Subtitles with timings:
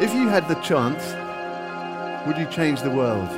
[0.00, 1.02] If you had the chance,
[2.24, 3.28] would you change the world?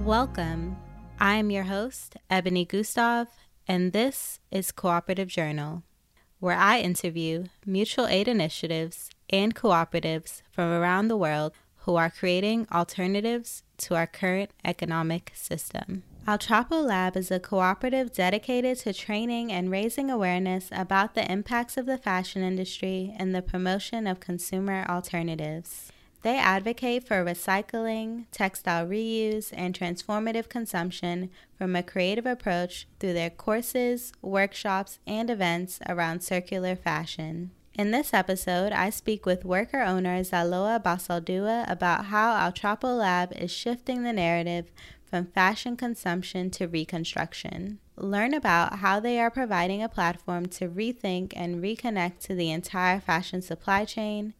[0.00, 0.76] Welcome.
[1.18, 3.26] I am your host, Ebony Gustav,
[3.66, 5.82] and this is Cooperative Journal,
[6.38, 12.68] where I interview mutual aid initiatives and cooperatives from around the world who are creating
[12.70, 16.04] alternatives to our current economic system.
[16.26, 21.86] Altrapo Lab is a cooperative dedicated to training and raising awareness about the impacts of
[21.86, 25.92] the fashion industry and the promotion of consumer alternatives.
[26.22, 33.30] They advocate for recycling, textile reuse, and transformative consumption from a creative approach through their
[33.30, 37.52] courses, workshops, and events around circular fashion.
[37.78, 43.50] In this episode, I speak with worker owner Zaloa Basaldua about how Altrapo Lab is
[43.50, 44.72] shifting the narrative
[45.08, 47.78] from fashion consumption to reconstruction.
[47.96, 53.00] Learn about how they are providing a platform to rethink and reconnect to the entire
[53.00, 54.34] fashion supply chain,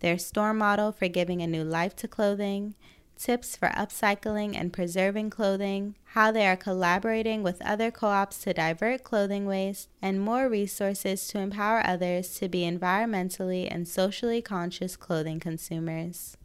[0.00, 2.74] their store model for giving a new life to clothing,
[3.20, 8.54] tips for upcycling and preserving clothing, how they are collaborating with other co ops to
[8.54, 14.96] divert clothing waste, and more resources to empower others to be environmentally and socially conscious
[14.96, 16.36] clothing consumers.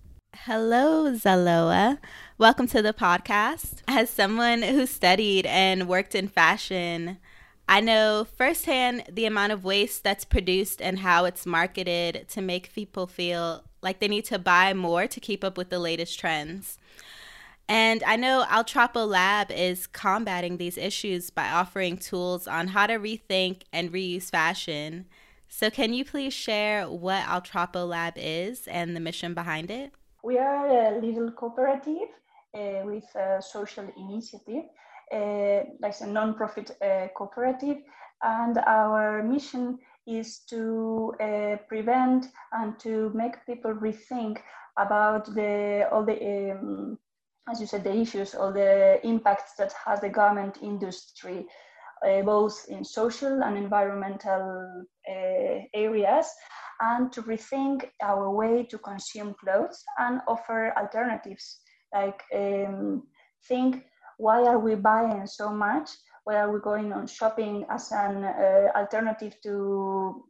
[0.44, 1.98] Hello, Zaloa.
[2.38, 3.82] Welcome to the podcast.
[3.88, 7.20] As someone who studied and worked in fashion,
[7.70, 12.74] I know firsthand the amount of waste that's produced and how it's marketed to make
[12.74, 16.78] people feel like they need to buy more to keep up with the latest trends.
[17.70, 23.00] And I know Altrapo Lab is combating these issues by offering tools on how to
[23.00, 25.06] rethink and reuse fashion.
[25.48, 29.94] So, can you please share what Altrapo Lab is and the mission behind it?
[30.26, 32.10] We are a little cooperative
[32.58, 34.64] uh, with a social initiative,
[35.14, 37.78] uh, like a non-profit uh, cooperative,
[38.24, 39.78] and our mission
[40.08, 44.40] is to uh, prevent and to make people rethink
[44.78, 46.98] about the all the um,
[47.48, 51.46] as you said the issues all the impacts that has the garment industry
[52.06, 56.28] uh, both in social and environmental uh, areas
[56.80, 61.60] and to rethink our way to consume clothes and offer alternatives.
[61.94, 63.04] Like um,
[63.48, 63.84] think
[64.18, 65.90] why are we buying so much?
[66.24, 70.26] Why are we going on shopping as an uh, alternative to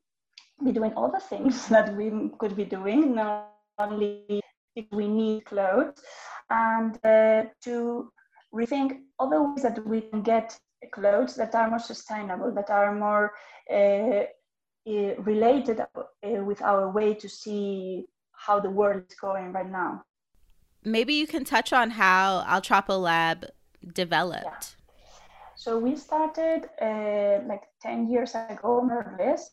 [0.64, 3.16] be doing the things that we could be doing?
[3.16, 4.42] Not only
[4.76, 6.02] if we need clothes.
[6.50, 8.12] And uh, to
[8.54, 10.58] rethink other ways that we can get
[10.92, 13.34] clothes that are more sustainable that are more
[13.72, 14.26] uh,
[14.88, 16.04] uh, related uh,
[16.44, 20.04] with our way to see how the world is going right now.
[20.84, 23.46] Maybe you can touch on how Altrapo Lab
[23.94, 24.46] developed.
[24.46, 24.60] Yeah.
[25.56, 29.52] So we started uh, like 10 years ago, more or less,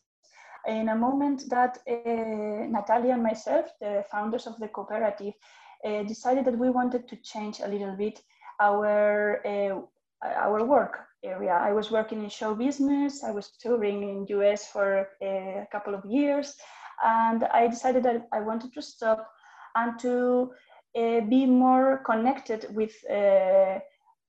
[0.67, 5.33] in a moment that uh, Natalia and myself, the founders of the cooperative,
[5.83, 8.21] uh, decided that we wanted to change a little bit
[8.59, 9.81] our uh,
[10.21, 11.53] our work area.
[11.53, 13.23] I was working in show business.
[13.23, 16.55] I was touring in US for a couple of years,
[17.03, 19.27] and I decided that I wanted to stop
[19.75, 20.51] and to
[20.95, 23.79] uh, be more connected with uh,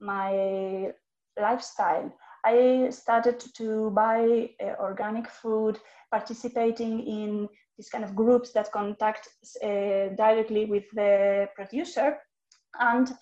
[0.00, 0.92] my
[1.38, 2.12] lifestyle.
[2.44, 5.78] I started to buy uh, organic food,
[6.10, 9.28] participating in these kind of groups that contact
[9.62, 12.18] directly with the producer,
[12.78, 13.12] and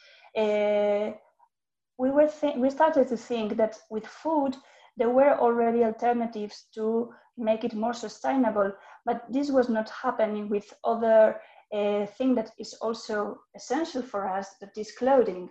[2.03, 4.57] we were th- we started to think that with food
[4.97, 7.09] there were already alternatives to
[7.39, 8.73] make it more sustainable,
[9.07, 11.41] but this was not happening with other
[11.73, 15.49] uh, thing that is also essential for us, that is clothing.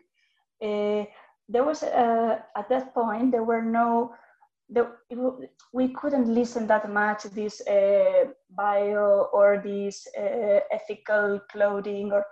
[0.61, 1.05] Uh,
[1.47, 4.13] there was uh, at that point there were no
[5.73, 10.07] we couldn't listen that much this uh, bio or this
[10.71, 12.23] ethical clothing or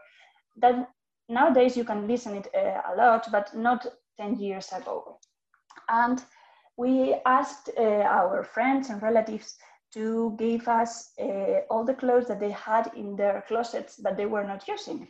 [0.55, 0.87] that
[1.27, 3.85] nowadays you can listen it a lot but not
[4.19, 5.17] 10 years ago.
[5.87, 6.23] And
[6.77, 9.57] we asked uh, our friends and relatives
[9.93, 14.25] to give us uh, all the clothes that they had in their closets that they
[14.25, 15.07] were not using.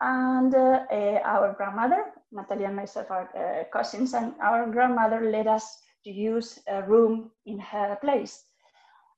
[0.00, 5.46] And uh, uh, our grandmother natalia and myself are uh, cousins and our grandmother let
[5.46, 8.44] us to use a room in her place.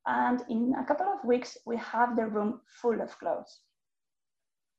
[0.06, 3.60] And in a couple of weeks we have the room full of clothes.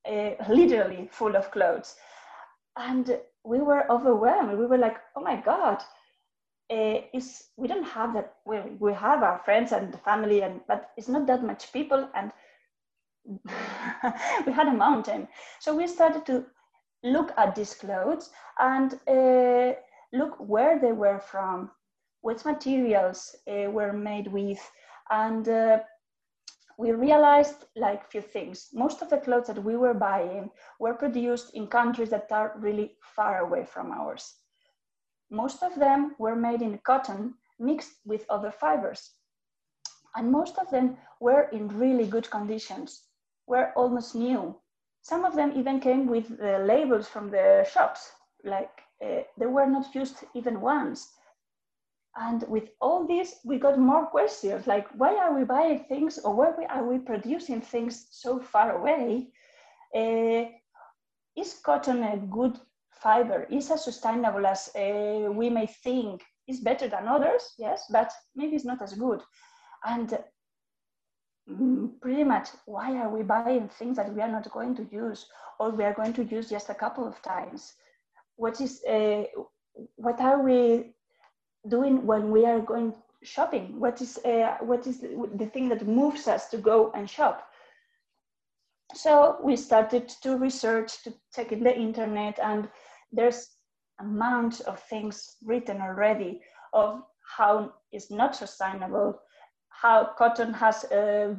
[0.07, 1.95] Uh, literally full of clothes.
[2.77, 4.57] And we were overwhelmed.
[4.57, 5.81] We were like, oh my God,
[6.71, 8.35] uh, is we don't have that.
[8.45, 12.09] We, we have our friends and the family, and but it's not that much people.
[12.15, 12.31] And
[14.45, 15.27] we had a mountain.
[15.59, 16.45] So we started to
[17.03, 19.73] look at these clothes and uh,
[20.13, 21.71] look where they were from,
[22.21, 24.59] what materials uh, were made with,
[25.09, 25.47] and
[26.77, 28.69] we realized like few things.
[28.73, 32.97] Most of the clothes that we were buying were produced in countries that are really
[33.01, 34.35] far away from ours.
[35.29, 39.15] Most of them were made in cotton mixed with other fibers.
[40.15, 43.07] And most of them were in really good conditions,
[43.47, 44.55] were almost new.
[45.01, 48.11] Some of them even came with the labels from the shops,
[48.43, 51.13] like uh, they were not used even once.
[52.17, 56.33] And with all this, we got more questions like, why are we buying things or
[56.33, 59.27] why are we producing things so far away?
[59.93, 60.49] Uh,
[61.35, 62.57] is cotton a good
[62.91, 63.47] fiber?
[63.51, 66.23] Is as sustainable as uh, we may think?
[66.47, 67.53] Is better than others?
[67.57, 69.21] Yes, but maybe it's not as good.
[69.83, 70.17] And
[71.49, 75.25] mm, pretty much, why are we buying things that we are not going to use
[75.59, 77.73] or we are going to use just a couple of times?
[78.37, 79.23] What is, uh,
[79.95, 80.94] what are we
[81.67, 83.79] doing when we are going shopping?
[83.79, 87.47] What is, uh, what is the, thing that moves us to go and shop?
[88.93, 92.69] So we started to research, to check in the internet, and
[93.11, 93.49] there's
[93.99, 96.41] amount of things written already
[96.73, 97.01] of
[97.37, 99.19] how it's not sustainable,
[99.69, 101.35] how cotton has a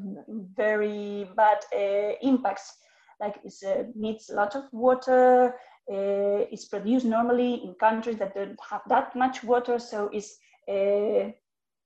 [0.57, 2.73] very bad uh, impacts,
[3.21, 5.55] like it uh, needs a lot of water,
[5.91, 10.37] uh, it's produced normally in countries that don't have that much water, so it's
[10.69, 11.31] uh,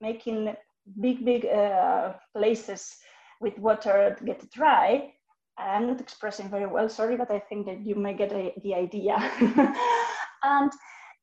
[0.01, 0.55] making
[1.01, 2.97] big, big uh, places
[3.41, 5.13] with water get dry.
[5.59, 8.75] I'm not expressing very well, sorry, but I think that you may get a, the
[8.75, 9.17] idea.
[10.43, 10.73] and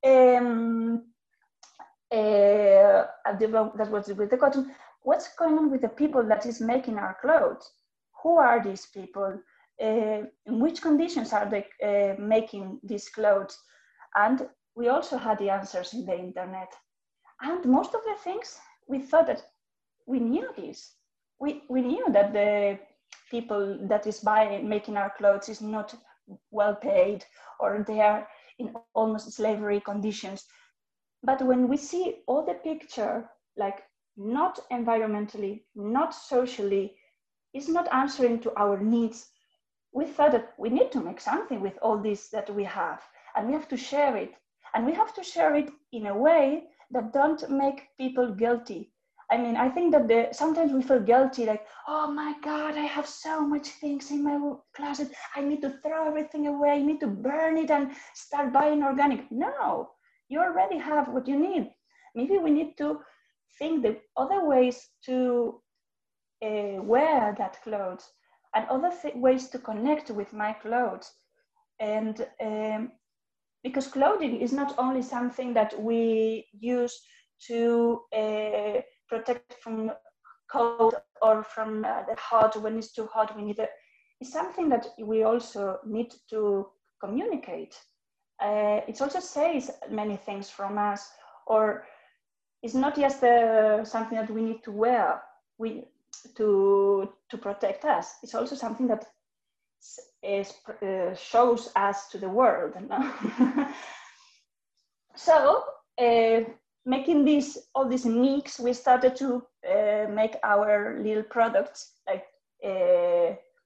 [0.06, 1.04] um,
[2.12, 4.72] uh, that was with the cotton.
[5.02, 7.72] What's going on with the people that is making our clothes?
[8.22, 9.40] Who are these people?
[9.82, 13.58] Uh, in which conditions are they uh, making these clothes?
[14.16, 16.74] And we also had the answers in the internet.
[17.42, 18.58] And most of the things,
[18.88, 19.44] we thought that
[20.06, 20.94] we knew this.
[21.40, 22.80] We, we knew that the
[23.30, 25.94] people that is buying, making our clothes is not
[26.52, 27.26] well paid
[27.60, 28.28] or they are
[28.60, 30.46] in almost slavery conditions.
[31.24, 33.84] But when we see all the picture, like
[34.16, 36.96] not environmentally, not socially,
[37.54, 39.28] is not answering to our needs
[39.94, 43.02] we thought that we need to make something with all this that we have
[43.36, 44.34] and we have to share it.
[44.74, 48.92] And we have to share it in a way that don't make people guilty.
[49.30, 52.86] I mean i think that the, sometimes we feel guilty like oh my god i
[52.96, 54.38] have so much things in my
[54.74, 55.12] closet.
[55.36, 56.72] I need to throw everything away.
[56.72, 59.30] I need to burn it and start buying organic.
[59.30, 59.90] No
[60.30, 61.72] you already have what you need.
[62.16, 63.00] Maybe we need to
[63.58, 65.62] think the other ways to
[66.44, 68.10] uh, wear that clothes
[68.56, 71.12] and other th- ways to connect with my clothes.
[71.80, 72.92] And um,
[73.64, 77.00] because clothing is not only something that we use
[77.48, 79.92] to uh, protect from
[80.52, 83.70] cold or from uh, the hot when it's too hot we need it.
[84.20, 86.68] It's something that we also need to
[87.00, 87.76] communicate.
[88.42, 91.10] Uh, it also says many things from us
[91.48, 91.84] or
[92.64, 95.22] it's not just uh, something that we need to wear.
[95.58, 95.86] We
[96.36, 98.16] to to protect us.
[98.24, 99.06] It's also something that
[100.24, 102.74] is, uh, shows us to the world.
[102.90, 103.68] No?
[105.16, 105.64] so
[106.00, 106.42] uh,
[106.86, 112.26] making this all these mix, we started to uh, make our little products like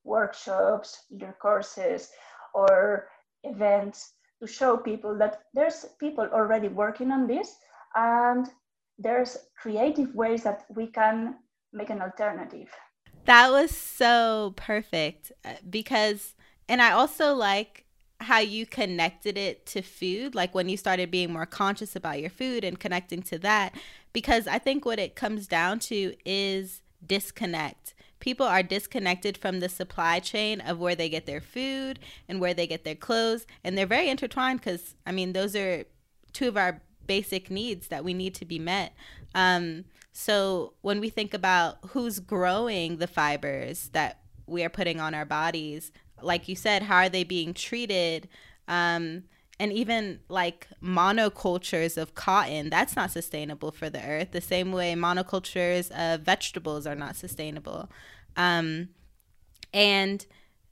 [0.04, 2.10] workshops, little courses,
[2.54, 3.08] or
[3.44, 7.56] events to show people that there's people already working on this
[7.96, 8.48] and
[8.98, 11.36] there's creative ways that we can
[11.74, 12.70] make an alternative.
[13.26, 16.34] That was so perfect uh, because,
[16.68, 17.86] and I also like
[18.20, 22.30] how you connected it to food, like when you started being more conscious about your
[22.30, 23.74] food and connecting to that,
[24.14, 27.94] because I think what it comes down to is disconnect.
[28.20, 32.54] People are disconnected from the supply chain of where they get their food and where
[32.54, 35.86] they get their clothes, and they're very intertwined because, I mean, those are
[36.32, 38.94] two of our basic needs that we need to be met.
[39.34, 45.14] Um, so when we think about who's growing the fibers that we are putting on
[45.14, 45.92] our bodies,
[46.22, 48.28] like you said, how are they being treated?
[48.68, 49.24] Um,
[49.60, 54.32] and even like monocultures of cotton, that's not sustainable for the earth.
[54.32, 57.90] The same way monocultures of vegetables are not sustainable.
[58.36, 58.90] Um,
[59.74, 60.26] and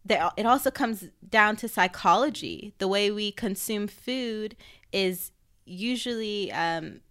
[0.03, 2.73] there, it also comes down to psychology.
[2.79, 4.55] The way we consume food
[4.91, 5.31] is
[5.65, 7.01] usually um,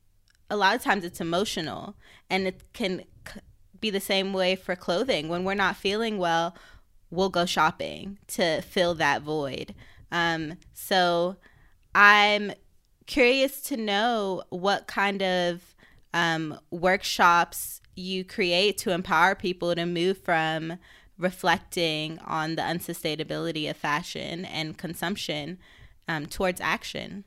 [0.50, 1.94] a lot of times it's emotional
[2.30, 3.04] and it can
[3.80, 6.56] be the same way for clothing when we're not feeling well
[7.10, 9.74] we'll go shopping to fill that void
[10.10, 11.36] um, so
[11.94, 12.52] i'm
[13.06, 15.74] curious to know what kind of
[16.14, 20.78] um, workshops you create to empower people to move from
[21.18, 25.58] reflecting on the unsustainability of fashion and consumption
[26.06, 27.24] um, towards action?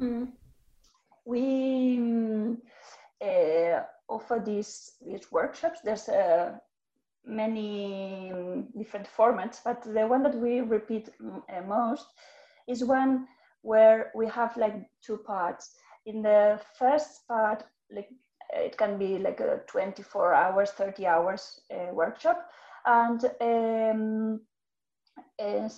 [0.00, 0.32] Mm.
[1.24, 2.58] We um,
[3.22, 5.80] uh, offer these these workshops.
[5.82, 6.58] There's uh,
[7.24, 12.06] many um, different formats, but the one that we repeat uh, most
[12.68, 13.26] is one
[13.62, 15.74] where we have like two parts.
[16.06, 18.08] In the first part, like
[18.52, 22.48] it can be like a 24 hours, 30 hours uh, workshop,
[22.84, 24.40] and um,
[25.38, 25.68] uh,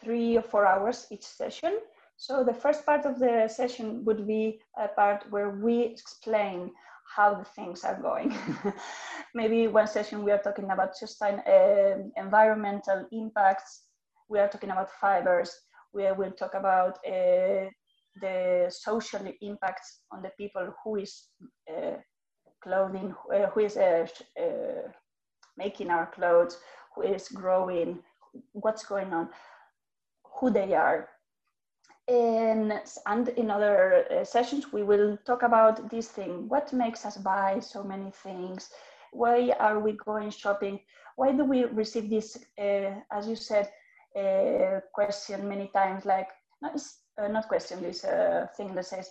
[0.00, 1.78] three or four hours each session.
[2.20, 6.70] So the first part of the session would be a part where we explain
[7.16, 8.36] how the things are going.
[9.34, 13.86] Maybe one session we are talking about sustain uh, environmental impacts.
[14.28, 15.50] We are talking about fibers.
[15.94, 17.70] We will talk about uh,
[18.20, 21.28] the social impacts on the people who is
[21.74, 21.96] uh,
[22.62, 24.06] clothing, uh, who is uh,
[25.56, 26.58] making our clothes,
[26.94, 28.00] who is growing,
[28.52, 29.30] what's going on,
[30.38, 31.08] who they are.
[32.10, 32.72] And,
[33.06, 36.48] and in other uh, sessions, we will talk about this thing.
[36.48, 38.70] What makes us buy so many things?
[39.12, 40.80] Why are we going shopping?
[41.14, 43.70] Why do we receive this, uh, as you said,
[44.18, 46.80] uh, question many times, like, not,
[47.16, 49.10] uh, not question, this uh, thing that says,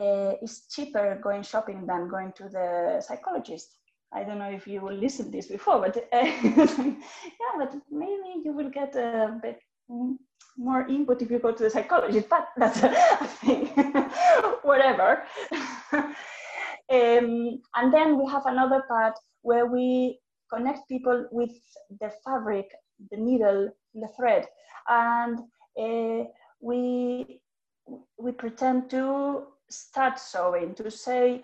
[0.00, 3.76] uh, it's cheaper going shopping than going to the psychologist.
[4.14, 8.52] I don't know if you will listen to this before, but yeah, but maybe you
[8.52, 9.60] will get a bit
[10.56, 12.90] more input if you go to the psychologist, but that's a
[13.40, 13.66] thing,
[14.62, 15.22] whatever.
[15.92, 16.14] um,
[16.90, 20.18] and then we have another part where we
[20.52, 21.52] connect people with
[22.00, 22.66] the fabric,
[23.10, 24.46] the needle, the thread,
[24.88, 25.38] and
[25.78, 26.24] uh,
[26.60, 27.40] we
[28.18, 31.42] we pretend to start sewing to say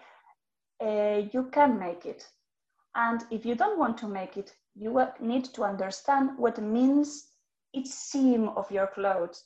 [0.84, 2.26] uh, you can make it.
[2.94, 7.28] And if you don't want to make it you need to understand what it means
[7.76, 9.44] each seam of your clothes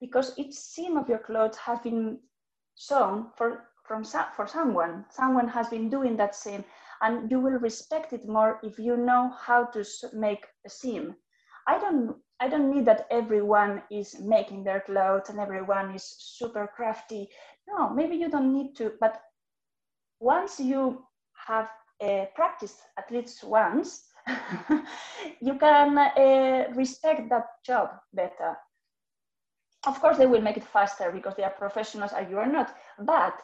[0.00, 2.18] because each seam of your clothes has been
[2.76, 4.04] sewn for from
[4.36, 5.04] for someone.
[5.10, 6.64] Someone has been doing that seam
[7.02, 11.16] and you will respect it more if you know how to make a seam.
[11.66, 16.68] I don't i don't need that everyone is making their clothes and everyone is super
[16.76, 17.28] crafty.
[17.68, 19.20] No maybe you don't need to but
[20.20, 21.04] once you
[21.46, 21.70] have
[22.02, 24.04] uh, practiced at least once
[25.40, 28.56] you can uh, respect that job better.
[29.86, 32.74] Of course they will make it faster because they are professionals and you are not
[32.98, 33.40] but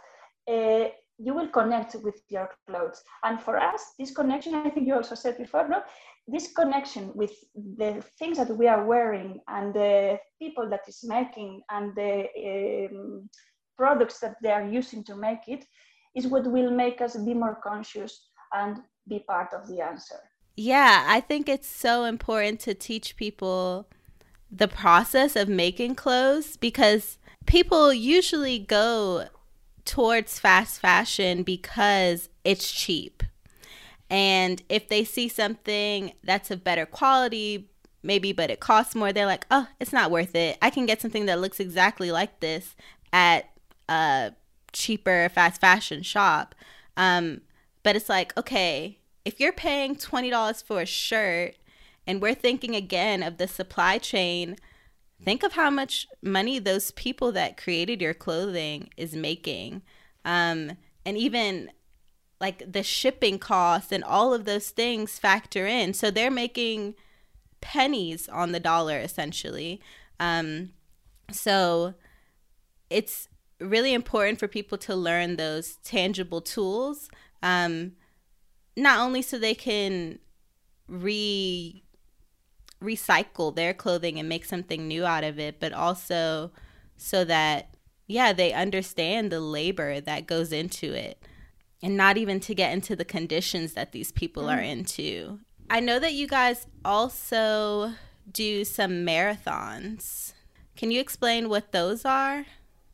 [0.49, 3.02] uh, you will connect with your clothes.
[3.25, 5.82] And for us this connection i think you also said before no?
[6.26, 11.62] This connection with the things that we are wearing and the people that is making
[11.70, 13.28] and the um,
[13.76, 15.64] products that they are using to make it
[16.14, 20.20] is what will make us be more conscious and be part of the answer.
[20.62, 23.88] Yeah, I think it's so important to teach people
[24.50, 29.29] the process of making clothes because people usually go
[29.87, 33.23] towards fast fashion because it's cheap.
[34.11, 37.71] And if they see something that's of better quality,
[38.02, 40.59] maybe, but it costs more, they're like, oh, it's not worth it.
[40.61, 42.76] I can get something that looks exactly like this
[43.14, 43.49] at
[43.88, 44.33] a
[44.75, 46.55] cheaper fast fashion shop.
[46.99, 47.40] Um,
[47.83, 51.56] but it's like, okay, if you're paying $20 for a shirt
[52.06, 54.56] and we're thinking again of the supply chain,
[55.22, 59.82] think of how much money those people that created your clothing is making.
[60.24, 60.72] Um,
[61.04, 61.70] and even
[62.40, 65.92] like the shipping costs and all of those things factor in.
[65.92, 66.94] So they're making
[67.60, 69.80] pennies on the dollar essentially.
[70.18, 70.70] Um,
[71.30, 71.94] so
[72.88, 73.28] it's
[73.60, 77.08] really important for people to learn those tangible tools,
[77.42, 77.92] um,
[78.80, 80.18] not only so they can
[80.88, 81.82] re
[82.82, 86.50] recycle their clothing and make something new out of it, but also
[86.96, 87.75] so that
[88.06, 91.22] yeah, they understand the labor that goes into it
[91.82, 94.56] and not even to get into the conditions that these people mm.
[94.56, 95.38] are into.
[95.68, 97.92] I know that you guys also
[98.30, 100.32] do some marathons.
[100.75, 102.46] Can you explain what those are?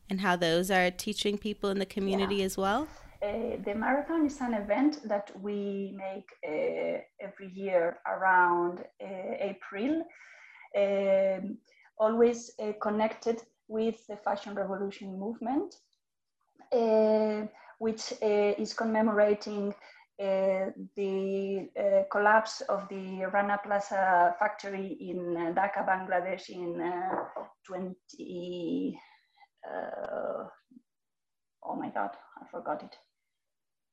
[0.09, 2.45] and how those are teaching people in the community yeah.
[2.45, 2.87] as well?
[3.23, 10.03] Uh, the marathon is an event that we make uh, every year around uh, April,
[10.77, 11.57] um,
[11.97, 15.73] always uh, connected with the fashion revolution movement,
[16.71, 17.47] uh,
[17.79, 19.73] which uh, is commemorating
[20.19, 21.69] the
[22.11, 26.81] collapse of the Rana Plaza factory in Dhaka, Bangladesh in
[27.65, 28.99] 20
[29.67, 30.47] uh,
[31.63, 32.97] oh my god, I forgot it.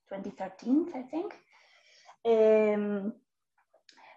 [0.09, 1.35] 2013, I think.
[2.27, 3.13] Um,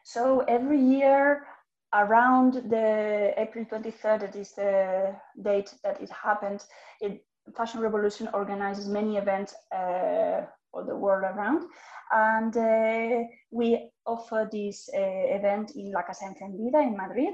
[0.03, 1.46] so every year
[1.94, 6.63] around the April 23rd, that is the date that it happened,
[7.01, 7.24] it,
[7.56, 10.41] Fashion Revolution organizes many events uh,
[10.74, 11.63] all the world around.
[12.12, 17.34] And uh, we offer this uh, event in La Casa Encendida in Madrid,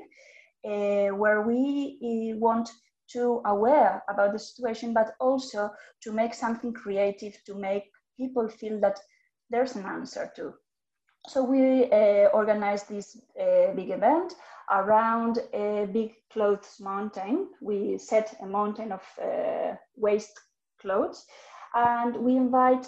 [0.66, 2.70] uh, where we uh, want
[3.12, 5.70] to aware about the situation, but also
[6.02, 7.84] to make something creative to make
[8.18, 9.00] people feel that
[9.50, 10.54] there's an answer to.
[11.28, 14.34] So we uh, organized this uh, big event
[14.70, 17.50] around a big clothes mountain.
[17.62, 20.40] We set a mountain of uh, waste
[20.82, 21.26] clothes
[21.74, 22.88] and we invite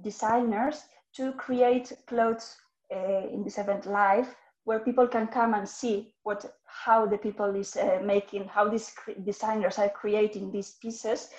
[0.00, 0.82] designers
[1.16, 2.56] to create clothes
[2.94, 4.34] uh, in this event live
[4.64, 8.94] where people can come and see what how the people is uh, making how these
[9.24, 11.30] designers are creating these pieces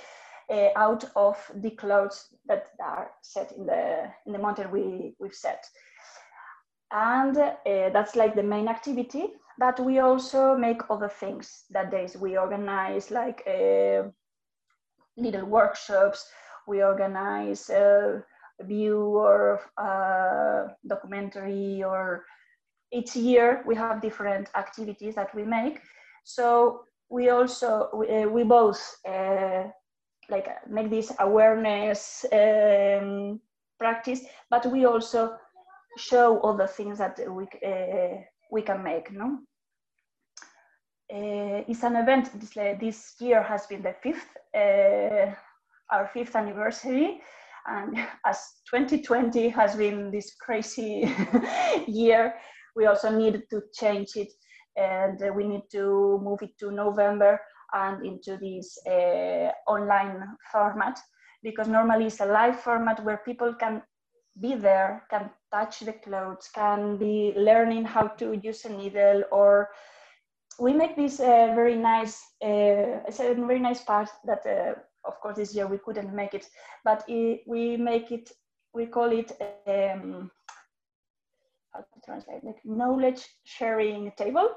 [0.52, 5.34] uh, out of the clothes that are set in the in the mountain we we've
[5.34, 5.66] set.
[6.92, 12.16] And uh, that's like the main activity but we also make other things that days.
[12.16, 14.04] We organize like uh,
[15.18, 16.26] little workshops.
[16.66, 18.22] We organize uh,
[18.62, 22.26] a view or a documentary or
[22.92, 25.82] each year we have different activities that we make.
[26.24, 29.64] So we also we, uh, we both uh,
[30.30, 33.40] like make this awareness um,
[33.78, 35.36] practice but we also
[35.98, 38.22] show all the things that we uh,
[38.52, 39.40] we can make no?
[41.12, 42.30] Uh, it's an event.
[42.40, 45.34] This, uh, this year has been the fifth uh,
[45.92, 47.22] our fifth anniversary.
[47.68, 48.38] And as
[48.70, 51.14] 2020 has been this crazy
[51.88, 52.36] year
[52.76, 54.32] we also need to change it.
[54.78, 57.42] And we need to move it to november
[57.74, 61.00] and into this uh, online format
[61.44, 63.82] because normally it's a live format where people can
[64.40, 69.70] be there, can touch the clothes, can be learning how to use a needle or
[70.60, 74.74] we make this uh, very nice, uh, it's a very nice part that uh,
[75.06, 76.48] of course this year we couldn't make it,
[76.84, 78.32] but it, we make it,
[78.74, 79.32] we call it,
[79.68, 80.30] um,
[81.74, 84.50] how to translate, like knowledge sharing table.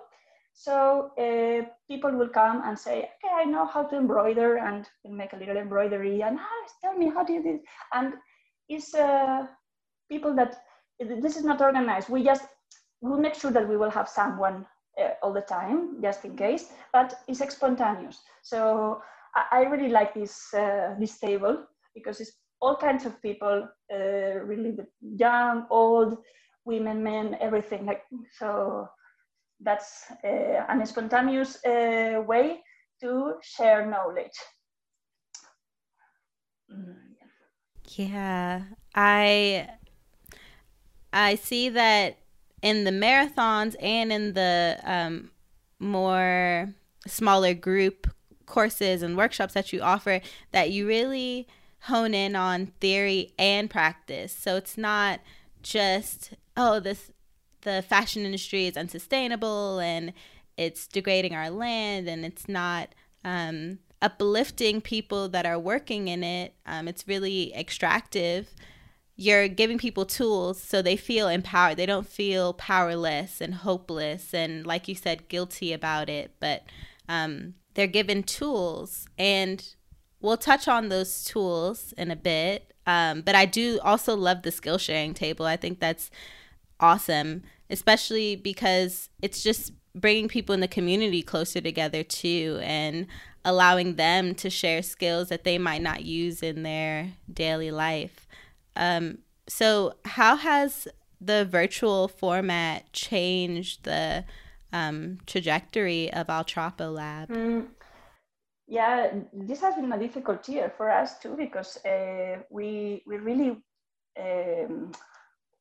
[0.53, 5.33] So uh, people will come and say, okay, I know how to embroider and make
[5.33, 7.63] a little embroidery and ah, tell me how do you do this?
[7.93, 8.15] And
[8.69, 9.47] it's uh,
[10.11, 10.57] people that,
[11.01, 12.09] this is not organized.
[12.09, 12.45] We just,
[13.01, 14.67] we'll make sure that we will have someone
[15.01, 18.21] uh, all the time, just in case, but it's spontaneous.
[18.43, 19.03] So
[19.35, 24.39] I, I really like this, uh, this table because it's all kinds of people, uh,
[24.45, 26.19] really young, old,
[26.65, 27.87] women, men, everything.
[27.87, 28.03] Like
[28.39, 28.89] So
[29.63, 32.61] that's uh, an spontaneous uh, way
[33.01, 34.39] to share knowledge.
[37.89, 38.63] Yeah,
[38.95, 39.69] I
[41.13, 42.19] I see that
[42.63, 45.31] in the marathons and in the um,
[45.79, 46.73] more
[47.07, 48.07] smaller group
[48.47, 50.21] courses and workshops that you offer
[50.53, 51.47] that you really
[51.83, 54.33] hone in on theory and practice.
[54.33, 55.21] So it's not
[55.63, 57.11] just oh this
[57.63, 60.13] the fashion industry is unsustainable and
[60.57, 62.95] it's degrading our land and it's not
[63.25, 66.55] um, uplifting people that are working in it.
[66.67, 68.51] Um, it's really extractive.
[69.17, 71.77] You're giving people tools so they feel empowered.
[71.77, 76.33] They don't feel powerless and hopeless and, like you said, guilty about it.
[76.41, 76.65] But
[77.09, 79.07] um, they're given tools.
[79.17, 79.65] And
[80.21, 82.73] we'll touch on those tools in a bit.
[82.87, 85.47] Um, but I do also love the skill sharing table.
[85.47, 86.11] I think that's
[86.81, 93.07] awesome, especially because it's just bringing people in the community closer together too and
[93.45, 98.29] allowing them to share skills that they might not use in their daily life.
[98.77, 100.87] Um, so, how has
[101.21, 104.25] the virtual format changed the
[104.73, 107.29] um, trajectory of Altrapo Lab?
[107.29, 107.67] Mm,
[108.69, 113.63] yeah, this has been a difficult year for us too because uh, we we really
[114.19, 114.93] um,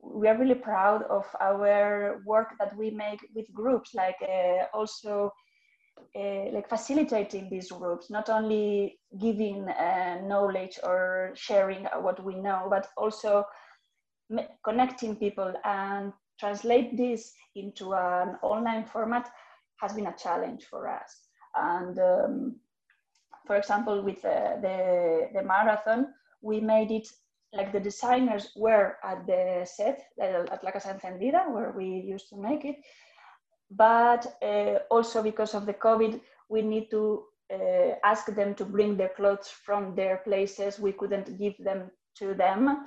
[0.04, 5.32] we are really proud of our work that we make with groups, like uh, also
[6.16, 12.68] uh, like facilitating these groups, not only giving uh, knowledge or sharing what we know,
[12.70, 13.46] but also
[14.64, 19.30] connecting people and translate this into an online format
[19.80, 21.20] has been a challenge for us.
[21.56, 22.56] And um,
[23.46, 26.08] for example, with uh, the, the marathon,
[26.42, 27.08] we made it
[27.54, 32.38] like the designers were at the set at La Casa Encendida, where we used to
[32.38, 32.78] make it.
[33.70, 38.98] But uh, also because of the COVID, we need to uh, ask them to bring
[38.98, 40.80] their clothes from their places.
[40.80, 42.86] We couldn't give them to them.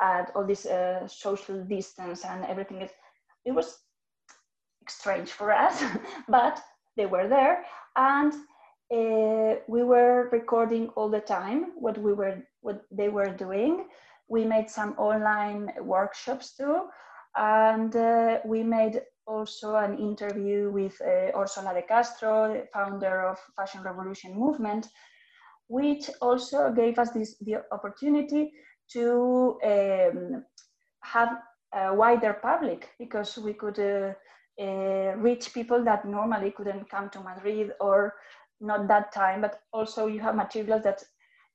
[0.00, 2.88] at all this uh, social distance and everything.
[3.44, 3.78] It was
[4.88, 5.82] strange for us,
[6.28, 6.60] but
[6.96, 7.64] they were there,
[7.96, 8.32] and
[8.90, 13.86] uh, we were recording all the time what we were what they were doing.
[14.28, 16.88] We made some online workshops too,
[17.36, 23.82] and uh, we made also an interview with uh, Orsola de Castro, founder of Fashion
[23.82, 24.88] Revolution Movement,
[25.68, 28.52] which also gave us this the opportunity
[28.92, 30.44] to um,
[31.02, 31.38] have
[31.72, 34.12] a wider public because we could uh,
[34.60, 38.14] uh, reach people that normally couldn't come to Madrid or
[38.60, 41.02] not that time, but also you have materials that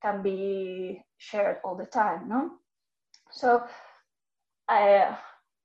[0.02, 2.52] can be shared all the time, no?
[3.32, 3.64] So
[4.68, 5.18] I,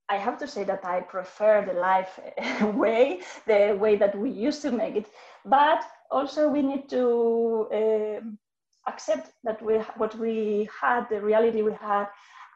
[0.09, 4.63] I have to say that I prefer the live way, the way that we used
[4.63, 5.07] to make it,
[5.45, 8.21] but also we need to uh,
[8.89, 12.07] accept that we what we had, the reality we had,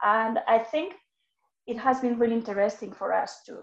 [0.02, 0.94] and I think
[1.66, 3.62] it has been really interesting for us to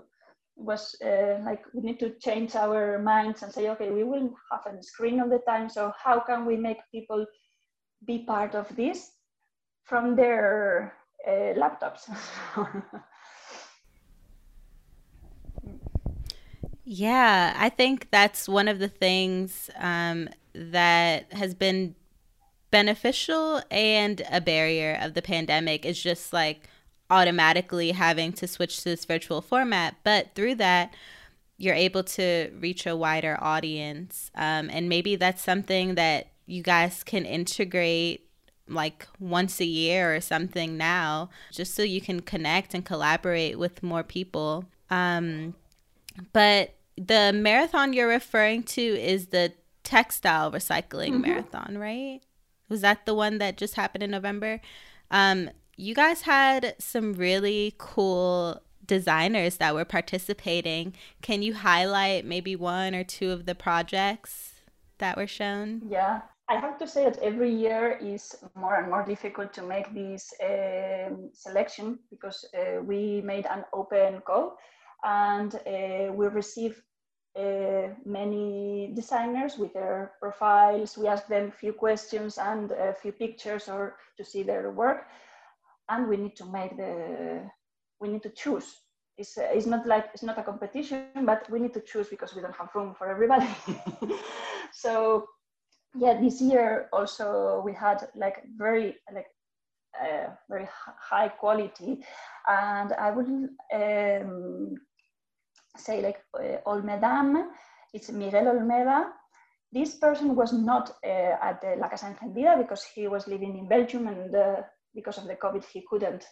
[0.55, 4.61] was uh, like we need to change our minds and say okay we will have
[4.73, 7.25] a screen all the time so how can we make people
[8.05, 9.11] be part of this
[9.83, 10.93] from their
[11.27, 12.09] uh, laptops?
[16.83, 21.95] Yeah i think that's one of the things um, that has been
[22.71, 26.67] beneficial and a barrier of the pandemic is just like
[27.11, 29.95] automatically having to switch to this virtual format.
[30.03, 30.93] But through that,
[31.57, 34.31] you're able to reach a wider audience.
[34.33, 38.27] Um, and maybe that's something that you guys can integrate
[38.67, 43.83] like once a year or something now, just so you can connect and collaborate with
[43.83, 44.65] more people.
[44.89, 45.53] Um,
[46.33, 51.21] but the marathon you're referring to is the textile recycling mm-hmm.
[51.21, 52.21] marathon, right?
[52.69, 54.61] Was that the one that just happened in November?
[55.09, 60.93] Um, you guys had some really cool designers that were participating.
[61.21, 64.53] Can you highlight maybe one or two of the projects
[64.97, 65.81] that were shown?
[65.87, 69.93] Yeah, I have to say that every year is more and more difficult to make
[69.93, 74.57] this um, selection because uh, we made an open call
[75.03, 76.83] and uh, we receive
[77.39, 80.97] uh, many designers with their profiles.
[80.97, 85.07] We ask them a few questions and a few pictures or to see their work
[85.91, 87.41] and we need to make the
[87.99, 88.67] we need to choose.
[89.17, 92.33] It's, uh, it's not like it's not a competition but we need to choose because
[92.35, 93.47] we don't have room for everybody.
[94.73, 95.27] So
[95.95, 99.27] yeah this year also we had like very like
[100.01, 100.67] uh, very
[101.09, 101.99] high quality.
[102.47, 103.27] And i would
[103.73, 104.75] um,
[105.77, 107.51] say like uh, olmedam
[107.93, 109.11] it's miguel olmeda.
[109.73, 113.69] This person was not uh, at the La Casa Encendida because he was living in
[113.69, 114.63] Belgium and uh,
[114.95, 116.25] because of the COVID, he couldn't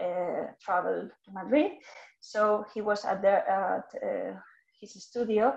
[0.00, 1.72] uh, travel to Madrid.
[2.20, 4.32] So he was at, the, at uh,
[4.80, 5.54] his studio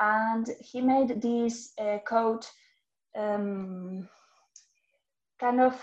[0.00, 2.48] and he made this uh, coat
[3.16, 4.08] um,
[5.40, 5.74] kind of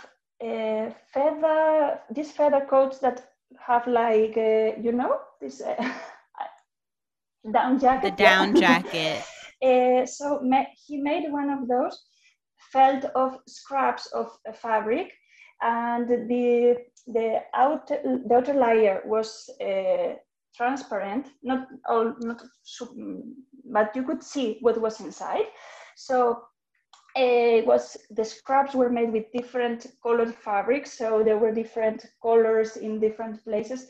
[0.43, 3.27] uh, feather, these feather coats that
[3.59, 5.75] have like, uh, you know, this uh,
[7.53, 8.17] down jacket.
[8.17, 9.23] The down jacket.
[10.07, 12.05] so ma- he made one of those
[12.71, 15.11] felt of scraps of fabric
[15.61, 20.15] and the the outer the outer layer was uh,
[20.55, 22.41] transparent, not all, not
[23.65, 25.45] but you could see what was inside.
[25.95, 26.31] So
[27.17, 32.05] uh, it was the scraps were made with different colored fabrics, so there were different
[32.21, 33.87] colors in different places,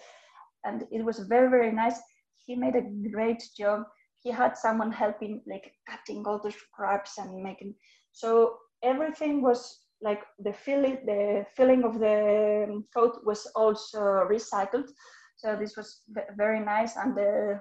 [0.63, 1.99] and it was very very nice.
[2.45, 3.83] He made a great job.
[4.21, 7.75] He had someone helping, like cutting all the scraps and making.
[8.11, 14.89] So everything was like the feeling the filling of the coat was also recycled.
[15.37, 16.01] So this was
[16.37, 17.59] very nice and the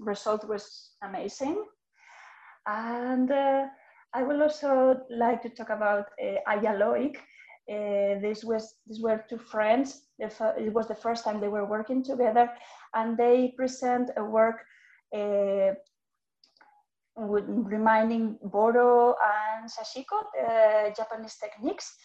[0.00, 1.64] result was amazing.
[2.66, 3.66] And uh,
[4.14, 7.16] i would also like to talk about uh, Ayaloic.
[7.70, 10.02] Uh, this was these were two friends.
[10.18, 12.50] It was the first time they were working together
[12.94, 14.56] and they present a work
[15.14, 15.74] uh,
[17.18, 21.96] reminding Boro and Sashiko, uh, Japanese techniques,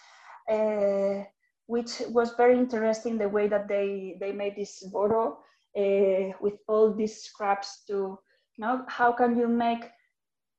[0.49, 1.23] uh,
[1.67, 5.39] which was very interesting the way that they, they made this Boro
[5.77, 9.89] uh, with all these scraps to, you know, how can you make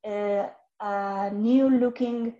[0.06, 0.48] uh,
[0.80, 2.34] a new looking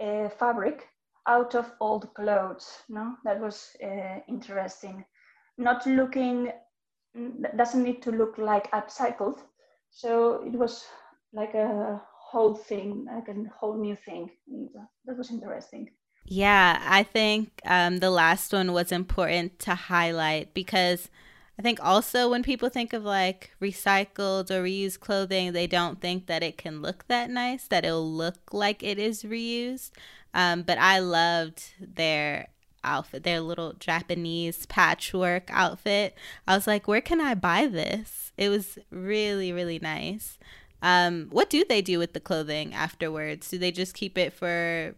[0.00, 0.86] uh, fabric
[1.26, 3.14] out of old clothes, no?
[3.24, 5.04] That was uh, interesting.
[5.58, 6.52] Not looking,
[7.56, 9.40] doesn't need to look like upcycled.
[9.90, 10.84] So it was
[11.32, 14.30] like a whole thing, like a whole new thing.
[15.06, 15.90] That was interesting.
[16.24, 21.08] Yeah, I think um, the last one was important to highlight because
[21.58, 26.26] I think also when people think of like recycled or reused clothing, they don't think
[26.26, 29.90] that it can look that nice, that it'll look like it is reused.
[30.32, 32.48] Um, but I loved their
[32.84, 36.16] outfit, their little Japanese patchwork outfit.
[36.46, 38.32] I was like, where can I buy this?
[38.36, 40.38] It was really, really nice.
[40.82, 43.48] Um, what do they do with the clothing afterwards?
[43.48, 44.94] Do they just keep it for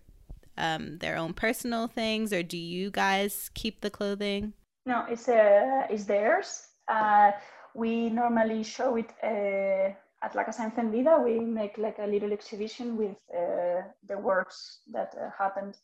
[0.57, 4.53] um, their own personal things, or do you guys keep the clothing?
[4.87, 6.67] No, it's uh, it's theirs.
[6.89, 7.33] Uh,
[7.75, 11.23] we normally show it uh, at La Casa Encendida.
[11.23, 15.77] We make like a little exhibition with uh, the works that uh, happened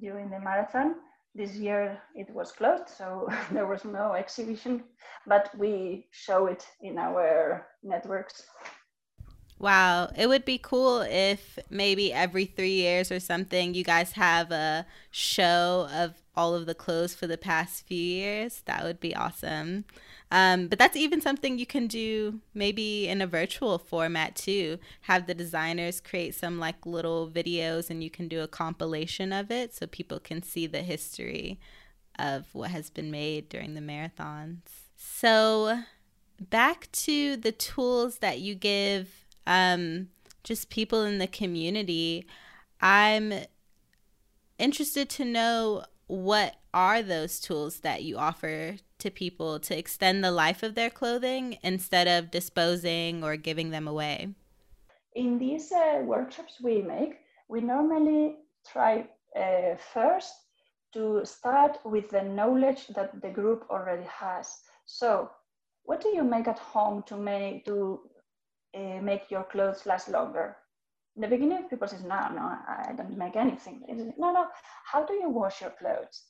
[0.00, 0.96] during the marathon.
[1.34, 4.84] This year it was closed, so there was no exhibition,
[5.26, 8.46] but we show it in our networks.
[9.58, 14.50] Wow, it would be cool if maybe every three years or something you guys have
[14.50, 18.62] a show of all of the clothes for the past few years.
[18.66, 19.84] That would be awesome.
[20.30, 24.78] Um, but that's even something you can do maybe in a virtual format too.
[25.02, 29.50] Have the designers create some like little videos and you can do a compilation of
[29.52, 31.60] it so people can see the history
[32.18, 34.62] of what has been made during the marathons.
[34.96, 35.82] So,
[36.40, 40.08] back to the tools that you give um,
[40.42, 42.26] just people in the community.
[42.80, 43.32] I'm
[44.58, 50.30] interested to know what are those tools that you offer to people to extend the
[50.30, 54.28] life of their clothing instead of disposing or giving them away?
[55.14, 59.06] In these uh, workshops we make, we normally try
[59.38, 60.34] uh, first
[60.92, 64.58] to start with the knowledge that the group already has.
[64.86, 65.30] So,
[65.84, 68.00] what do you make at home to make to
[68.74, 70.56] uh, make your clothes last longer.
[71.16, 73.84] In the beginning, people say, no, no, I don't make anything.
[74.18, 74.46] No, no,
[74.84, 76.24] how do you wash your clothes?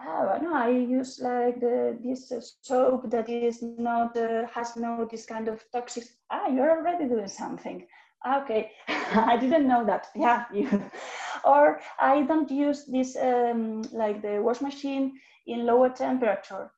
[0.00, 5.04] Oh, no, I use like the, this uh, soap that is not, uh, has no
[5.10, 6.04] this kind of toxic.
[6.30, 7.86] Ah, you're already doing something.
[8.26, 10.08] Okay, I didn't know that.
[10.14, 10.68] Yeah, you.
[11.44, 16.70] or I don't use this um, like the wash machine in lower temperature.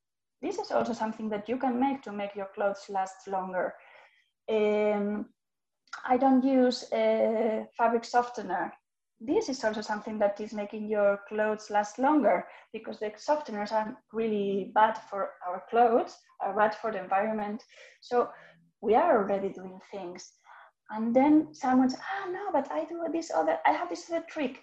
[0.42, 3.74] This is also something that you can make to make your clothes last longer.
[4.48, 5.26] Um,
[6.04, 8.72] I don't use a fabric softener.
[9.20, 13.96] This is also something that is making your clothes last longer because the softeners are
[14.12, 17.62] really bad for our clothes, are bad for the environment.
[18.00, 18.30] So
[18.80, 20.32] we are already doing things.
[20.90, 24.24] And then someone says, ah, no, but I do this other, I have this other
[24.28, 24.62] trick.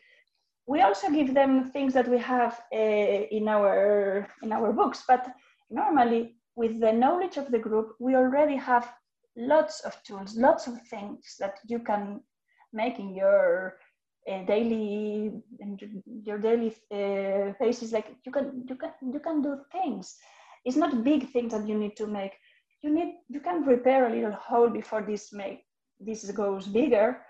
[0.65, 5.27] We also give them things that we have uh, in, our, in our books, but
[5.69, 8.91] normally with the knowledge of the group, we already have
[9.37, 12.21] lots of tools, lots of things that you can
[12.73, 13.77] make in your
[14.29, 15.77] uh, daily in
[16.23, 17.93] your daily uh, basis.
[17.93, 20.17] Like you can you can you can do things.
[20.65, 22.33] It's not big things that you need to make.
[22.81, 25.63] You need you can repair a little hole before this make
[25.99, 27.21] this goes bigger.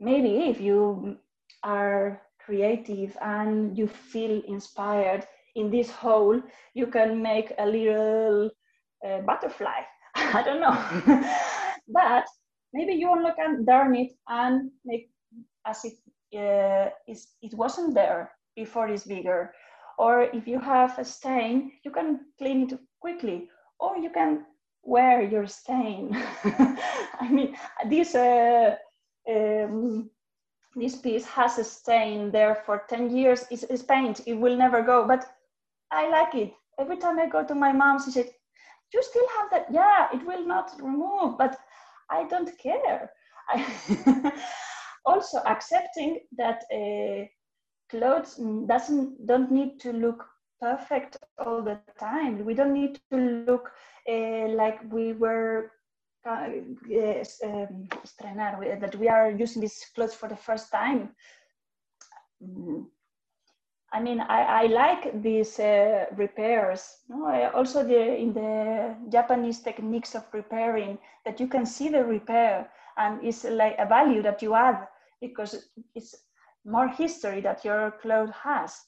[0.00, 1.16] Maybe if you
[1.62, 6.42] are creative and you feel inspired in this hole,
[6.74, 8.50] you can make a little
[9.06, 9.80] uh, butterfly
[10.34, 10.76] I don't know.
[11.88, 12.24] but
[12.72, 15.10] maybe you only can darn it and make
[15.66, 15.94] as if
[16.36, 19.52] uh, it wasn't there before it's bigger.
[19.96, 23.48] Or if you have a stain, you can clean it quickly.
[23.78, 24.44] Or you can
[24.82, 26.10] wear your stain.
[27.20, 27.56] I mean,
[27.88, 28.74] this uh,
[29.30, 30.10] um,
[30.76, 33.44] this piece has a stain there for 10 years.
[33.50, 35.24] It's, it's paint, it will never go, but
[35.92, 36.52] I like it.
[36.78, 38.30] Every time I go to my mom, she said,
[38.94, 39.66] you still have that?
[39.70, 41.56] Yeah it will not remove but
[42.10, 43.10] i don't care.
[43.48, 44.32] I
[45.06, 47.24] also accepting that uh,
[47.90, 50.26] clothes doesn't don't need to look
[50.60, 52.44] perfect all the time.
[52.44, 53.70] We don't need to look
[54.08, 55.72] uh, like we were
[56.26, 56.48] uh,
[57.44, 61.10] um, that we are using these clothes for the first time.
[62.42, 62.86] Mm.
[63.94, 66.98] I mean, I, I like these uh, repairs.
[67.08, 67.26] No?
[67.26, 72.68] I also, the, in the Japanese techniques of repairing, that you can see the repair
[72.96, 74.88] and it's like a value that you add
[75.20, 76.14] because it's
[76.64, 78.80] more history that your clothes has.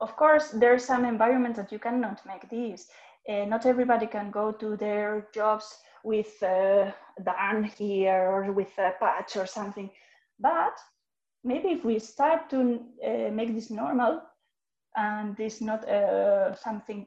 [0.00, 2.86] Of course, there's some environments that you cannot make these.
[3.28, 6.92] Uh, not everybody can go to their jobs with uh,
[7.24, 9.90] darn here or with a patch or something.
[10.38, 10.78] But
[11.44, 14.22] maybe if we start to uh, make this normal
[14.96, 17.06] and this not uh, something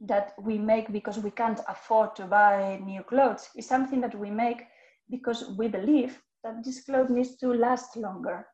[0.00, 4.30] that we make because we can't afford to buy new clothes it's something that we
[4.30, 4.66] make
[5.10, 8.46] because we believe that this clothes needs to last longer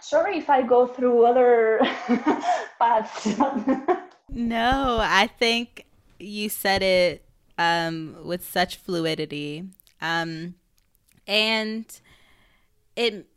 [0.00, 1.80] sorry if I go through other
[2.78, 3.38] paths.
[4.28, 5.86] no, I think
[6.18, 7.24] you said it
[7.58, 9.64] um, with such fluidity.
[10.00, 10.54] Um,
[11.26, 11.84] and
[12.96, 13.29] it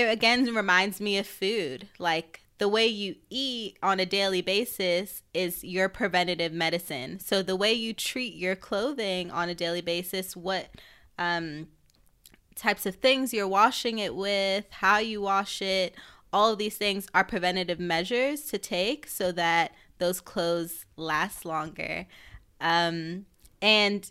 [0.00, 1.88] it again reminds me of food.
[1.98, 7.18] Like the way you eat on a daily basis is your preventative medicine.
[7.18, 10.68] So the way you treat your clothing on a daily basis, what
[11.18, 11.68] um,
[12.54, 15.94] types of things you're washing it with, how you wash it,
[16.32, 22.06] all of these things are preventative measures to take so that those clothes last longer.
[22.60, 23.26] Um,
[23.62, 24.10] and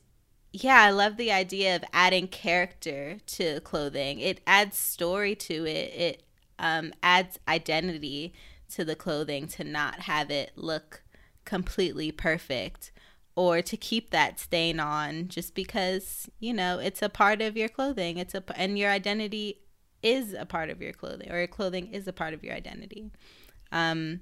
[0.51, 4.19] yeah, I love the idea of adding character to clothing.
[4.19, 5.93] It adds story to it.
[5.93, 6.23] It
[6.57, 8.33] um, adds identity
[8.71, 11.03] to the clothing to not have it look
[11.45, 12.91] completely perfect
[13.35, 17.69] or to keep that stain on just because you know it's a part of your
[17.69, 19.59] clothing it's a and your identity
[20.03, 23.09] is a part of your clothing or your clothing is a part of your identity
[23.71, 24.19] um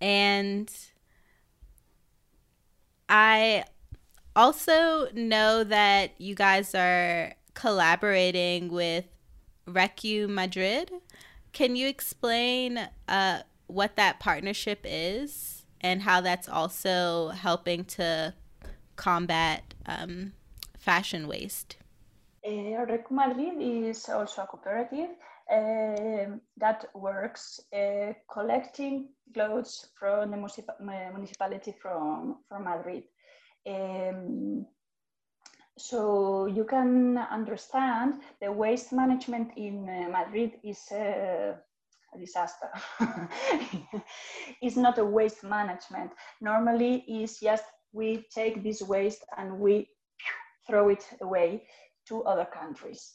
[0.00, 0.70] and
[3.08, 3.64] i
[4.34, 9.04] also know that you guys are collaborating with
[9.66, 10.90] Recu Madrid.
[11.52, 18.34] Can you explain uh, what that partnership is and how that's also helping to
[18.96, 20.32] combat um,
[20.78, 21.76] fashion waste?
[22.44, 25.10] Uh, Recu Madrid is also a cooperative
[25.50, 33.04] uh, that works uh, collecting clothes from the municipality from, from Madrid.
[33.66, 34.66] Um,
[35.78, 41.54] so you can understand the waste management in uh, Madrid is uh,
[42.14, 42.70] a disaster.
[44.62, 46.12] it's not a waste management.
[46.40, 49.88] Normally, it's just we take this waste and we
[50.66, 51.64] throw it away
[52.08, 53.14] to other countries.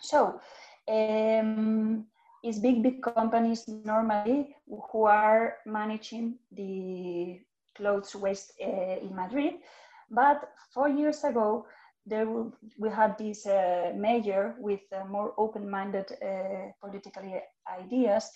[0.00, 0.40] So
[0.88, 2.06] um,
[2.42, 7.40] it's big, big companies normally who are managing the
[7.74, 9.54] clothes waste uh, in Madrid.
[10.10, 11.66] But four years ago,
[12.04, 12.26] there
[12.78, 17.22] we had this uh, mayor with uh, more open-minded uh, political
[17.80, 18.30] ideas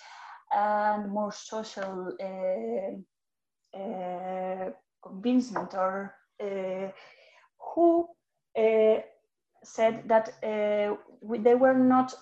[0.55, 4.71] and more social uh, uh,
[5.03, 6.89] convincement or uh,
[7.75, 8.09] who
[9.65, 12.15] said that they were not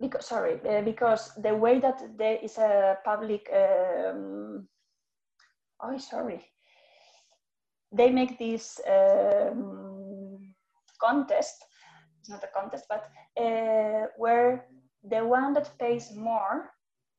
[0.00, 4.66] because sorry because the way that there is a public um,
[5.82, 6.44] oh sorry.
[7.92, 10.54] They make this um,
[11.00, 11.64] contest
[12.22, 14.66] it's not a contest but uh, where
[15.10, 16.70] the one that pays more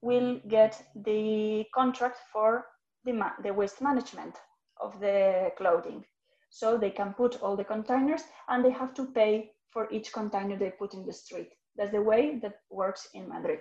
[0.02, 2.65] will get the contract for
[3.04, 4.36] the, the waste management
[4.82, 6.06] of the clothing.
[6.49, 10.58] So they can put all the containers and they have to pay for each container
[10.58, 11.49] they put in the street.
[11.76, 13.60] That's the way that works in madrid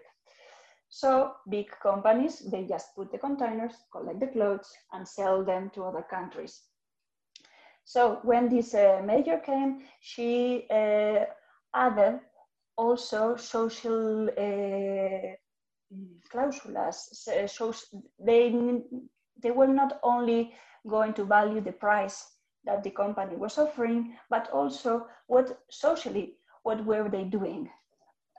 [0.95, 5.85] so big companies, they just put the containers, collect the clothes, and sell them to
[5.85, 6.65] other countries.
[7.85, 11.25] So when this uh, mayor came, she uh,
[11.75, 12.21] added
[12.77, 15.33] also social uh,
[16.31, 16.97] clausulas.
[17.49, 17.73] So
[18.19, 18.55] they,
[19.43, 20.53] they were not only
[20.87, 22.23] going to value the price
[22.67, 27.71] that the company was offering, but also what socially, what were they doing,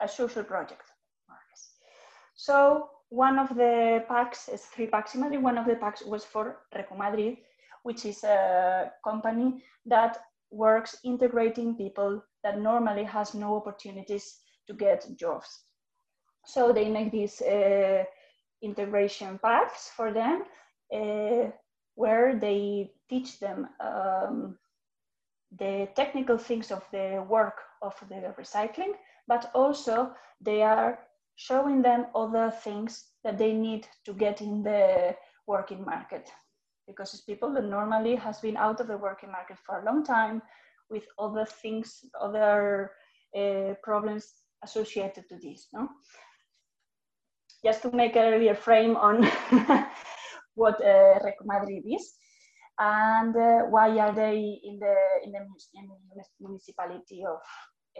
[0.00, 0.93] a social project.
[2.34, 6.24] So one of the packs, is three packs in Madrid, one of the packs was
[6.24, 7.38] for Recu Madrid,
[7.82, 10.18] which is a company that
[10.50, 15.64] works integrating people that normally has no opportunities to get jobs.
[16.46, 18.04] So they make these uh,
[18.62, 20.44] integration packs for them
[20.92, 21.50] uh,
[21.94, 24.58] where they teach them um,
[25.58, 28.92] the technical things of the work of the recycling,
[29.28, 30.98] but also they are
[31.36, 35.14] showing them other things that they need to get in the
[35.46, 36.30] working market.
[36.86, 40.04] Because it's people that normally has been out of the working market for a long
[40.04, 40.42] time
[40.90, 42.90] with other things other
[43.36, 44.32] uh, problems
[44.62, 45.88] associated to this no?
[47.64, 49.22] Just to make a real frame on
[50.54, 52.14] what uh, Recu Madrid is
[52.78, 55.38] and uh, why are they in the in the,
[55.74, 57.40] in the municipality of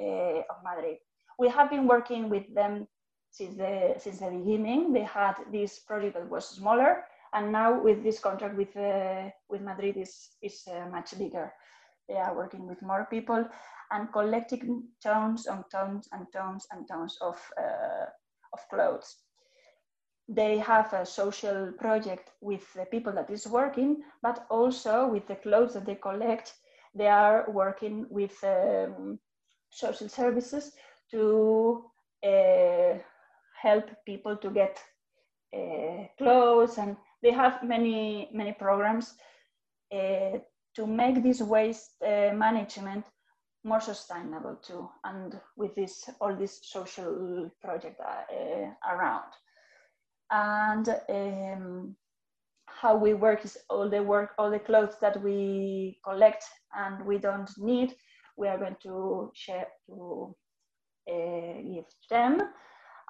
[0.01, 0.99] uh, of Madrid.
[1.39, 2.87] We have been working with them
[3.35, 4.93] since the since the beginning.
[4.93, 9.61] They had this project that was smaller, and now with this contract with uh, with
[9.61, 11.53] Madrid is is uh, much bigger.
[12.09, 13.45] They are working with more people
[13.91, 18.07] and collecting tons and tons and tons and tons of uh,
[18.53, 19.17] of clothes.
[20.29, 25.37] They have a social project with the people that is working, but also with the
[25.37, 26.55] clothes that they collect.
[26.95, 29.19] They are working with um,
[29.71, 30.73] social services
[31.11, 31.91] to
[32.25, 32.99] uh,
[33.65, 34.79] help people to get
[35.57, 39.15] uh, clothes and they have many many programs
[39.95, 40.39] uh,
[40.75, 43.05] to make this waste uh, management
[43.65, 48.01] more sustainable too and with this all this social project
[48.91, 49.33] around.
[50.31, 51.97] And um,
[52.67, 56.45] how we work is all the work all the clothes that we collect
[56.75, 57.95] and we don't need
[58.37, 60.35] we are going to share to
[61.07, 62.43] give them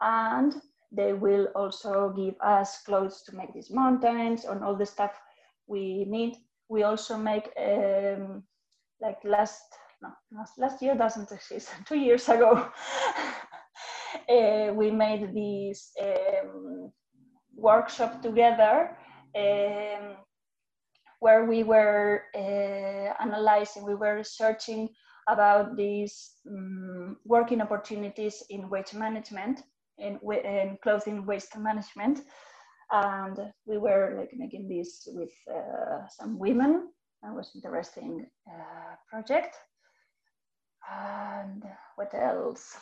[0.05, 0.55] and
[0.92, 5.18] they will also give us clothes to make these mountains and all the stuff
[5.66, 6.36] we need.
[6.68, 8.44] We also make um,
[9.00, 9.62] like last
[10.02, 10.11] no
[10.59, 12.68] last year doesn't exist two years ago.
[14.28, 16.90] Uh, we made this um,
[17.57, 18.96] workshop together
[19.36, 20.16] um,
[21.20, 24.88] where we were uh, analyzing we were researching
[25.28, 29.62] about these um, working opportunities in waste management
[29.99, 32.20] in, in clothing waste management
[32.90, 36.88] and we were like making this with uh, some women
[37.22, 39.57] that was interesting uh, project
[40.90, 41.62] and
[41.97, 42.76] what else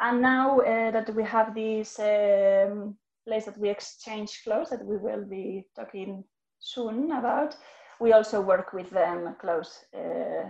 [0.00, 4.96] and now uh, that we have this um, place that we exchange clothes that we
[4.96, 6.24] will be talking
[6.60, 7.56] soon about
[8.02, 10.48] we also work with them close uh,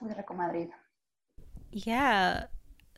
[0.00, 0.70] with Recu Madrid.
[1.70, 2.46] Yeah.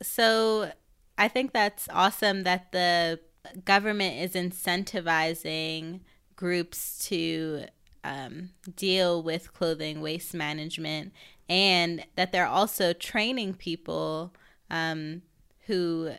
[0.01, 0.71] So
[1.17, 3.19] I think that's awesome that the
[3.65, 6.01] government is incentivizing
[6.35, 7.65] groups to
[8.03, 11.13] um, deal with clothing waste management
[11.49, 14.33] and that they're also training people
[14.69, 15.21] um,
[15.65, 16.11] who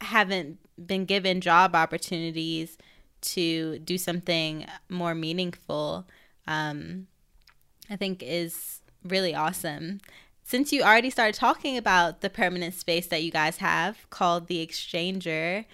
[0.00, 2.76] haven't been given job opportunities
[3.22, 6.06] to do something more meaningful
[6.46, 7.06] um,
[7.90, 10.00] I think is really awesome.
[10.48, 14.64] Since you already started talking about the permanent space that you guys have called the
[14.64, 15.64] Exchanger,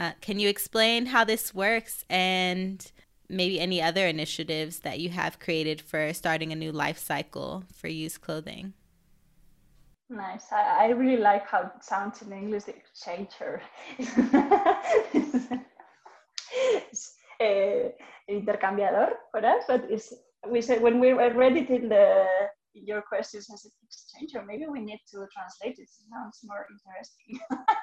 [0.00, 2.90] uh, can you explain how this works and
[3.28, 7.86] maybe any other initiatives that you have created for starting a new life cycle for
[7.86, 8.72] used clothing?
[10.10, 10.46] Nice.
[10.50, 13.60] I, I really like how it sounds in English, the exchanger.
[17.40, 17.90] uh,
[18.28, 20.12] intercambiador for us, but it's
[20.50, 22.26] we said when we were editing the
[22.84, 25.88] your questions as an exchange, or maybe we need to translate it.
[25.88, 27.40] sounds more interesting.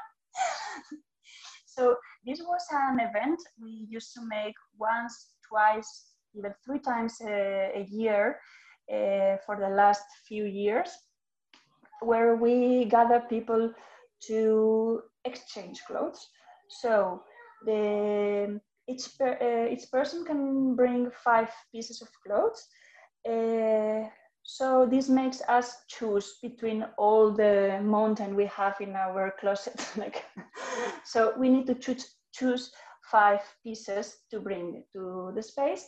[1.66, 7.72] so this was an event we used to make once, twice, even three times a,
[7.76, 8.40] a year
[8.92, 10.90] uh, for the last few years,
[12.02, 13.72] where we gather people
[14.28, 16.28] to exchange clothes.
[16.70, 17.24] So
[17.66, 22.68] the each, per, uh, each person can bring five pieces of clothes.
[23.26, 24.10] Uh,
[24.44, 29.88] so this makes us choose between all the mountain we have in our closet.
[29.98, 30.26] like,
[31.06, 32.72] so we need to choose, choose
[33.10, 35.86] five pieces to bring to the space.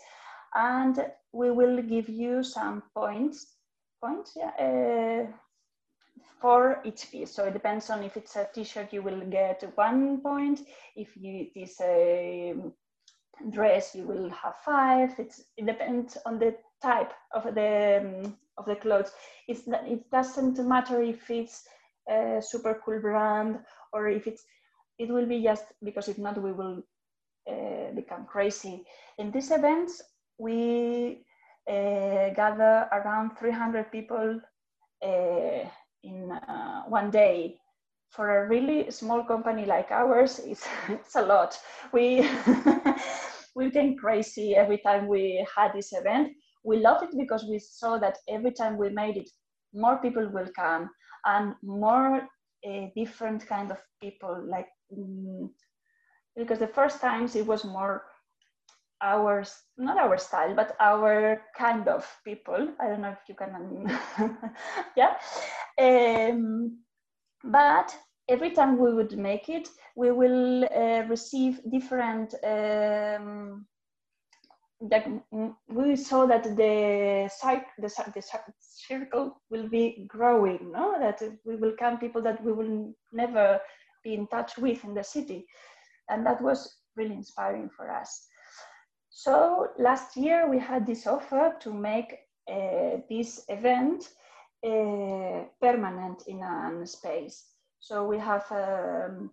[0.56, 3.58] And we will give you some points,
[4.02, 5.32] points, yeah, uh,
[6.40, 7.36] for each piece.
[7.36, 10.62] So it depends on if it's a t-shirt, you will get one point.
[10.96, 12.54] If you, it is a
[13.50, 18.66] dress you will have five it's, it depends on the type of the um, of
[18.66, 19.12] the clothes
[19.48, 21.64] it's it doesn't matter if it's
[22.10, 23.60] a super cool brand
[23.94, 24.44] or if it's
[25.00, 26.82] it will be just because if not we will
[27.50, 28.84] uh, become crazy
[29.18, 30.02] in these events
[30.38, 31.26] we
[31.70, 34.40] uh, gather around 300 people
[35.04, 35.70] uh,
[36.04, 37.58] in uh, one day
[38.10, 41.58] for a really small company like ours, it's, it's a lot.
[41.92, 42.28] We,
[43.56, 46.34] we became crazy every time we had this event.
[46.66, 49.30] We love it because we saw that every time we made it,
[49.74, 50.90] more people will come
[51.26, 52.22] and more
[52.68, 54.44] uh, different kind of people.
[54.50, 55.50] Like mm,
[56.36, 58.04] because the first times it was more
[59.02, 59.44] our
[59.78, 63.86] not our style but our kind of people i don't know if you can
[64.96, 65.16] yeah
[65.80, 66.78] um,
[67.44, 67.96] but
[68.30, 72.34] every time we would make it, we will uh, receive different.
[72.44, 73.66] Um,
[74.90, 75.08] that
[75.68, 78.24] we saw that the cycle, the, the
[78.60, 80.72] circle will be growing.
[80.72, 83.60] No, that we will come people that we will never
[84.04, 85.46] be in touch with in the city,
[86.10, 88.28] and that was really inspiring for us.
[89.10, 92.18] So last year we had this offer to make
[92.52, 94.10] uh, this event
[94.66, 97.46] uh, permanent in a space.
[97.80, 99.32] So we have um,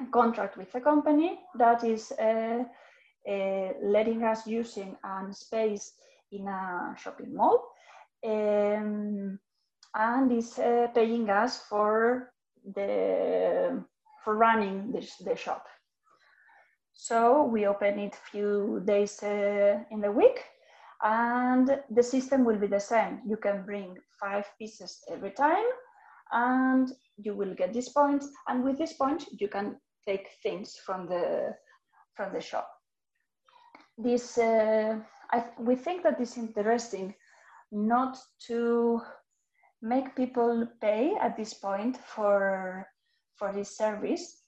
[0.00, 2.64] a contract with a company that is uh,
[3.28, 5.92] uh, letting us using a space
[6.32, 7.68] in a shopping mall
[8.24, 9.38] um,
[9.94, 12.32] and is uh, paying us for
[12.74, 13.84] the
[14.24, 15.64] for running the, the shop.
[16.92, 20.42] So we open it few days uh, in the week
[21.02, 23.20] and the system will be the same.
[23.26, 25.66] You can bring five pieces every time
[26.32, 28.28] and you will get these points.
[28.48, 31.54] And with this point, you can take things from the,
[32.14, 32.75] from the shop.
[33.98, 34.98] This, uh,
[35.58, 37.14] we think that it's interesting
[37.72, 39.00] not to
[39.82, 42.86] make people pay at this point for,
[43.36, 44.42] for this service.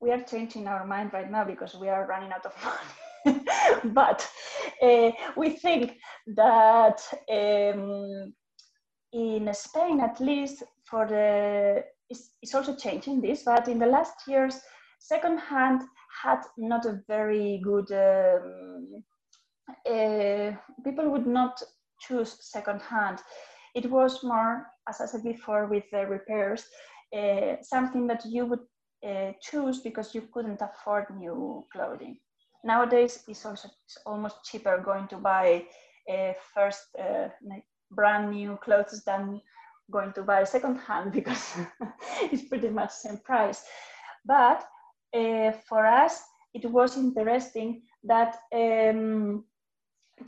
[0.00, 3.40] We are changing our mind right now because we are running out of money.
[3.84, 4.28] but
[4.82, 5.96] uh, we think
[6.34, 8.32] that um,
[9.12, 14.26] in Spain, at least for the, it's, it's also changing this, but in the last
[14.26, 14.60] years,
[14.98, 15.82] secondhand
[16.22, 19.04] had not a very good, um,
[19.88, 20.52] uh,
[20.84, 21.62] people would not
[22.00, 23.18] choose secondhand.
[23.74, 26.64] It was more, as I said before, with the repairs,
[27.16, 28.60] uh, something that you would
[29.06, 32.18] uh, choose because you couldn't afford new clothing.
[32.64, 35.64] Nowadays, it's also it's almost cheaper going to buy
[36.10, 37.28] uh, first uh,
[37.90, 39.40] brand new clothes than
[39.90, 41.56] going to buy secondhand because
[42.22, 43.64] it's pretty much same price.
[44.24, 44.64] But
[45.68, 46.22] for us,
[46.54, 49.44] it was interesting that um,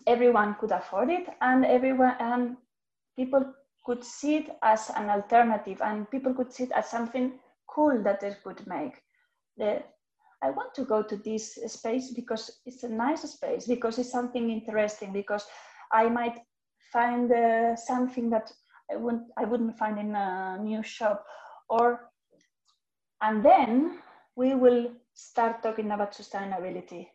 [0.06, 2.56] everyone could afford it and everyone and
[3.16, 3.44] people
[3.84, 7.32] could see it as an alternative and people could see it as something
[7.66, 9.02] cool that they could make.
[9.56, 9.82] The,
[10.42, 14.50] I want to go to this space because it's a nice space, because it's something
[14.50, 15.44] interesting, because
[15.92, 16.38] I might
[16.92, 18.50] find uh, something that
[18.90, 21.24] I wouldn't, I wouldn't find in a new shop.
[21.68, 22.10] Or,
[23.22, 23.98] and then
[24.40, 24.82] we will
[25.12, 27.08] start talking about sustainability.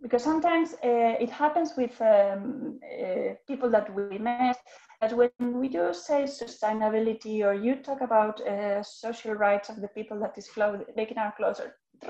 [0.00, 4.58] Because sometimes uh, it happens with um, uh, people that we met
[5.00, 9.88] that when we do say sustainability or you talk about uh, social rights of the
[9.88, 10.48] people that is
[10.96, 11.60] making our clothes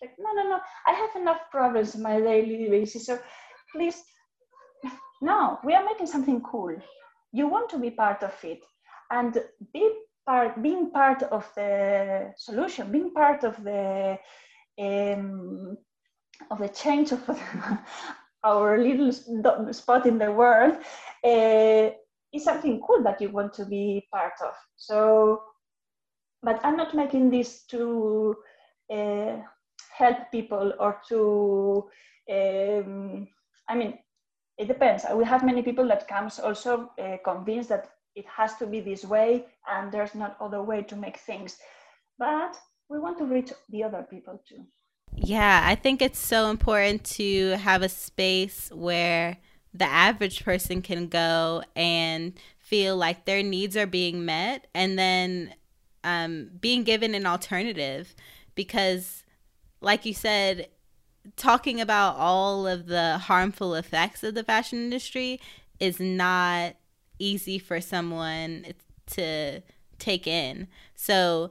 [0.00, 3.18] like no no no i have enough problems in my daily basis so
[3.72, 4.02] please
[5.20, 6.74] no we are making something cool.
[7.32, 8.62] You want to be part of it.
[9.10, 9.32] And
[9.72, 9.84] be
[10.26, 14.18] part being part of the solution being part of the
[14.78, 15.76] um,
[16.50, 17.22] of the change of
[18.44, 19.12] our little
[19.72, 20.76] spot in the world
[21.24, 21.90] uh,
[22.32, 24.54] is something cool that you want to be part of.
[24.76, 25.42] So,
[26.42, 28.36] but I'm not making this to
[28.92, 29.36] uh,
[29.96, 31.88] help people or to,
[32.30, 33.28] um,
[33.68, 33.98] I mean,
[34.58, 35.04] it depends.
[35.14, 39.04] We have many people that comes also uh, convinced that it has to be this
[39.04, 41.58] way and there's not other way to make things.
[42.18, 42.58] But
[42.88, 44.64] we want to reach the other people too.
[45.14, 49.36] Yeah, I think it's so important to have a space where
[49.72, 55.54] the average person can go and feel like their needs are being met and then
[56.02, 58.14] um, being given an alternative.
[58.54, 59.24] Because,
[59.80, 60.68] like you said,
[61.36, 65.40] talking about all of the harmful effects of the fashion industry
[65.78, 66.76] is not
[67.18, 68.66] easy for someone
[69.12, 69.62] to
[69.98, 70.68] take in.
[70.94, 71.50] So,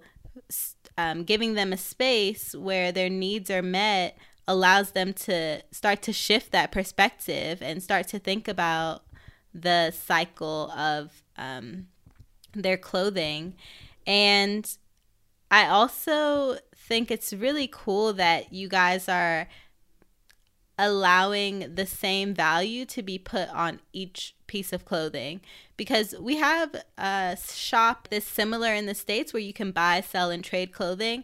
[0.98, 6.14] um, giving them a space where their needs are met allows them to start to
[6.14, 9.04] shift that perspective and start to think about
[9.54, 11.88] the cycle of um,
[12.54, 13.56] their clothing.
[14.06, 14.70] And
[15.50, 19.48] I also think it's really cool that you guys are
[20.78, 25.42] allowing the same value to be put on each piece of clothing
[25.78, 30.30] because we have a shop that's similar in the states where you can buy sell
[30.30, 31.24] and trade clothing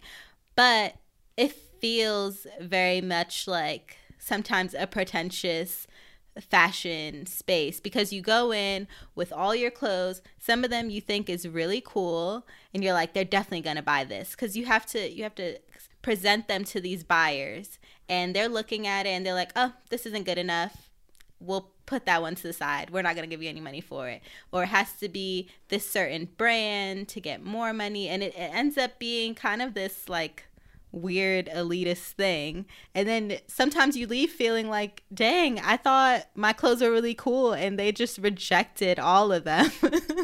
[0.56, 0.96] but
[1.38, 5.88] it feels very much like sometimes a pretentious
[6.40, 11.30] fashion space because you go in with all your clothes some of them you think
[11.30, 14.86] is really cool and you're like they're definitely going to buy this cuz you have
[14.86, 15.58] to you have to
[16.02, 20.06] present them to these buyers and they're looking at it and they're like, oh, this
[20.06, 20.91] isn't good enough.
[21.42, 22.90] We'll put that one to the side.
[22.90, 24.22] We're not going to give you any money for it.
[24.52, 28.08] Or it has to be this certain brand to get more money.
[28.08, 30.46] And it, it ends up being kind of this like
[30.92, 32.66] weird elitist thing.
[32.94, 37.54] And then sometimes you leave feeling like, dang, I thought my clothes were really cool
[37.54, 39.72] and they just rejected all of them.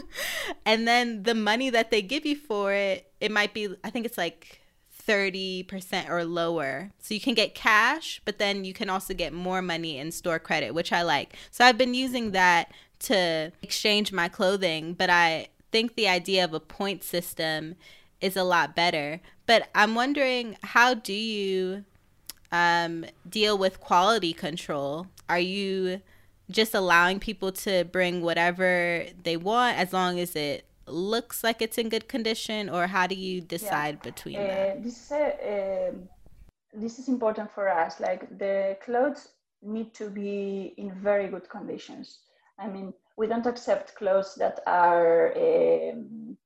[0.65, 4.05] and then the money that they give you for it, it might be, I think
[4.05, 4.61] it's like
[5.07, 6.91] 30% or lower.
[6.99, 10.39] So you can get cash, but then you can also get more money in store
[10.39, 11.35] credit, which I like.
[11.51, 16.53] So I've been using that to exchange my clothing, but I think the idea of
[16.53, 17.75] a point system
[18.19, 19.21] is a lot better.
[19.45, 21.85] But I'm wondering how do you
[22.51, 25.07] um, deal with quality control?
[25.29, 26.01] Are you
[26.49, 31.77] just allowing people to bring whatever they want as long as it looks like it's
[31.77, 34.09] in good condition, or how do you decide yeah.
[34.11, 34.83] between uh, that?
[34.83, 36.09] This is, a, um,
[36.73, 37.99] this is important for us.
[37.99, 39.29] Like the clothes
[39.61, 42.19] need to be in very good conditions.
[42.59, 46.37] I mean, we don't accept clothes that are um,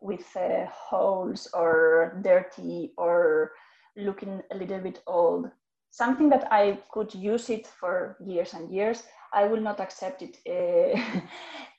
[0.00, 3.52] with uh, holes or dirty or
[3.96, 5.50] looking a little bit old.
[5.90, 10.38] Something that I could use it for years and years, I will not accept it
[10.46, 11.20] uh,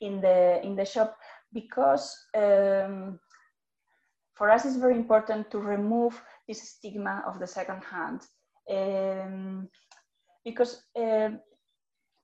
[0.00, 1.16] in the in the shop
[1.52, 3.18] because um,
[4.34, 8.22] for us it's very important to remove this stigma of the second hand
[8.70, 9.68] um,
[10.44, 11.30] because uh,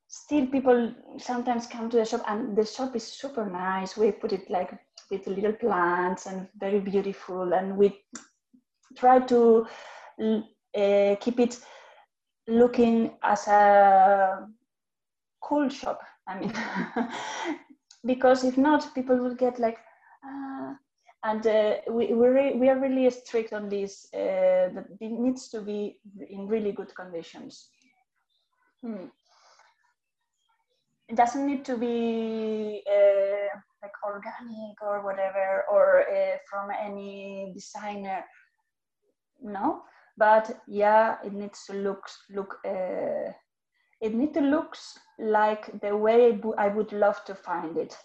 [0.09, 3.97] still people sometimes come to the shop and the shop is super nice.
[3.97, 4.79] We put it like
[5.11, 8.01] with little plants and very beautiful and we
[8.97, 9.66] try to
[10.20, 11.59] uh, keep it
[12.47, 14.49] looking as a
[15.43, 16.53] cool shop i mean
[18.05, 19.79] because if not people will get like
[20.27, 20.75] uh,
[21.25, 25.49] and uh, we, we, re- we are really strict on this uh, that it needs
[25.49, 25.99] to be
[26.29, 27.71] in really good conditions.
[28.83, 29.07] Hmm.
[31.09, 38.25] it doesn't need to be uh, like organic or whatever or uh, from any designer.
[39.43, 39.83] No.
[40.17, 43.33] But yeah it needs to look look uh,
[44.01, 44.77] it needs to look
[45.19, 47.97] like the way I would love to find it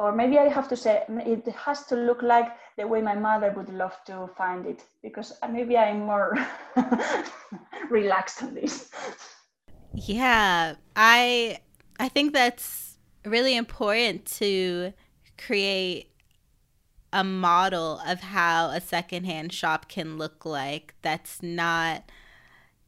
[0.00, 3.52] or maybe I have to say it has to look like the way my mother
[3.54, 6.38] would love to find it because uh, maybe I'm more
[7.90, 8.90] relaxed on this.
[9.92, 11.58] Yeah, I
[11.98, 12.96] I think that's
[13.26, 14.94] really important to
[15.36, 16.10] create
[17.12, 22.04] a model of how a secondhand shop can look like that's not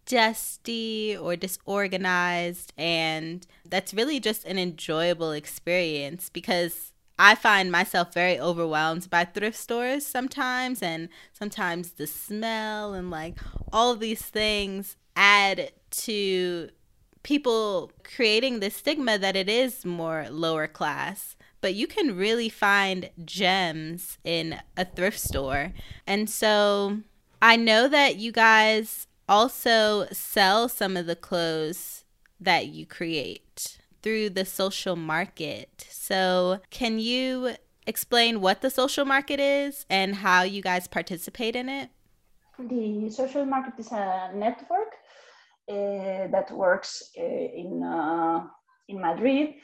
[0.07, 8.39] dusty or disorganized and that's really just an enjoyable experience because I find myself very
[8.39, 13.39] overwhelmed by thrift stores sometimes and sometimes the smell and like
[13.73, 16.71] all these things add to
[17.23, 23.09] people creating the stigma that it is more lower class but you can really find
[23.25, 25.73] gems in a thrift store.
[26.07, 26.99] And so
[27.41, 32.05] I know that you guys also sell some of the clothes
[32.41, 35.87] that you create through the social market.
[35.91, 37.55] So, can you
[37.87, 41.91] explain what the social market is and how you guys participate in it?
[42.59, 44.95] The social market is a network
[45.69, 48.47] uh, that works uh, in uh,
[48.89, 49.55] in Madrid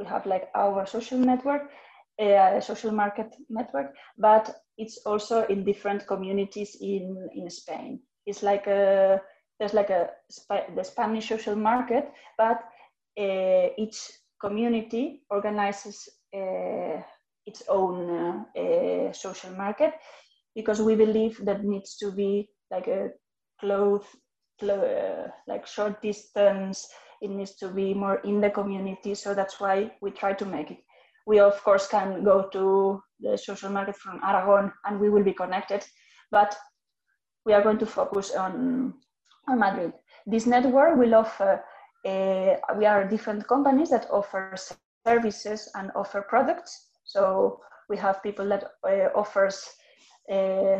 [0.00, 1.70] we have like our social network,
[2.18, 8.00] uh, social market network, but it's also in different communities in, in Spain.
[8.26, 9.20] It's like a,
[9.58, 10.10] there's like a,
[10.74, 12.62] the Spanish social market, but
[13.18, 14.10] uh, each
[14.40, 17.02] community organizes uh,
[17.46, 19.94] its own uh, social market
[20.54, 23.10] because we believe that needs to be like a
[23.60, 24.04] close,
[24.62, 26.88] uh, like short distance
[27.20, 29.14] it needs to be more in the community.
[29.14, 30.78] So that's why we try to make it.
[31.26, 35.34] We, of course, can go to the social market from Aragon and we will be
[35.34, 35.84] connected,
[36.30, 36.56] but
[37.50, 38.94] we are going to focus on,
[39.48, 39.92] on Madrid.
[40.24, 41.64] This network will offer,
[42.06, 44.54] uh, we are different companies that offer
[45.04, 46.90] services and offer products.
[47.02, 49.68] So we have people that uh, offers
[50.30, 50.78] uh,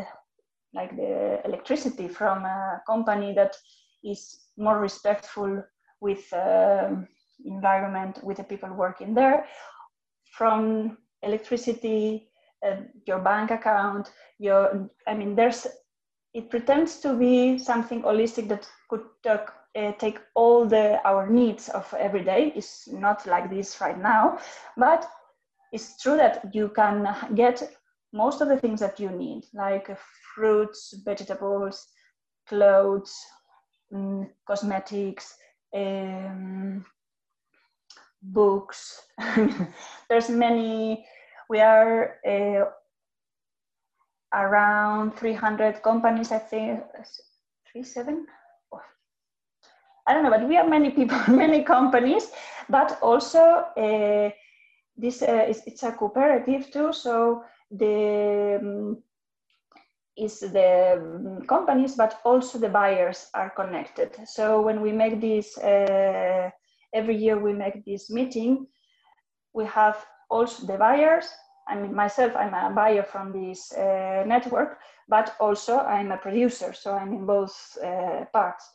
[0.73, 3.57] like the electricity from a company that
[4.01, 5.61] is more respectful
[5.99, 7.05] with um,
[7.43, 9.45] environment, with the people working there,
[10.37, 12.29] from electricity,
[12.65, 14.09] uh, your bank account,
[14.39, 15.67] your, I mean, there's,
[16.33, 21.69] it pretends to be something holistic that could talk, uh, take all the our needs
[21.69, 22.53] of every day.
[22.55, 24.39] It's not like this right now,
[24.77, 25.09] but
[25.71, 27.61] it's true that you can get
[28.13, 29.89] most of the things that you need, like
[30.35, 31.87] fruits, vegetables,
[32.47, 33.15] clothes,
[33.93, 35.35] mm, cosmetics,
[35.73, 36.85] um,
[38.21, 39.01] books.
[40.09, 41.05] There's many.
[41.49, 42.65] We are uh,
[44.33, 46.81] around 300 companies, I think.
[47.71, 48.25] Three seven.
[50.07, 52.31] I don't know, but we are many people, many companies,
[52.69, 53.39] but also
[53.77, 54.29] uh,
[54.97, 56.91] this uh, is, it's a cooperative too.
[56.91, 59.03] So the um,
[60.17, 64.17] is the companies, but also the buyers are connected.
[64.25, 66.49] So when we make this, uh,
[66.93, 68.67] every year we make this meeting,
[69.53, 71.29] we have also the buyers.
[71.67, 76.73] I mean, myself, I'm a buyer from this uh, network, but also I'm a producer,
[76.73, 78.69] so I'm in both uh, parts.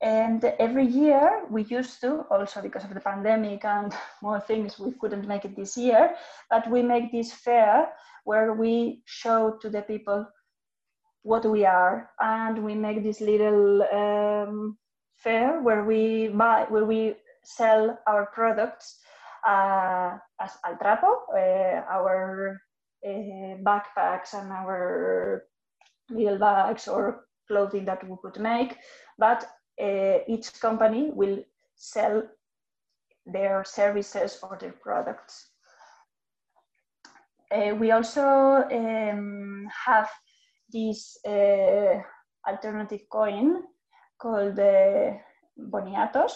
[0.00, 4.92] And every year we used to, also because of the pandemic and more things, we
[4.92, 6.14] couldn't make it this year,
[6.50, 7.92] but we make this fair
[8.24, 10.26] where we show to the people
[11.22, 14.78] what we are and we make this little um,
[15.16, 19.00] fair where we buy, where we sell our products
[19.48, 22.60] uh, as Altrapo, uh, our
[23.06, 25.44] uh, backpacks and our
[26.10, 28.76] little bags or clothing that we could make,
[29.18, 29.48] but
[29.80, 31.38] uh, each company will
[31.76, 32.22] sell
[33.24, 35.50] their services or their products.
[37.50, 40.10] We also um, have
[40.70, 41.16] this
[42.46, 43.62] alternative coin
[44.18, 45.12] called uh,
[45.58, 46.32] Boniatos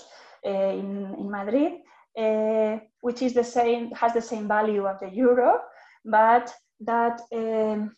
[0.47, 1.82] uh, in, in Madrid,
[2.19, 5.61] uh, which is the same, has the same value of the euro,
[6.05, 7.97] but that um,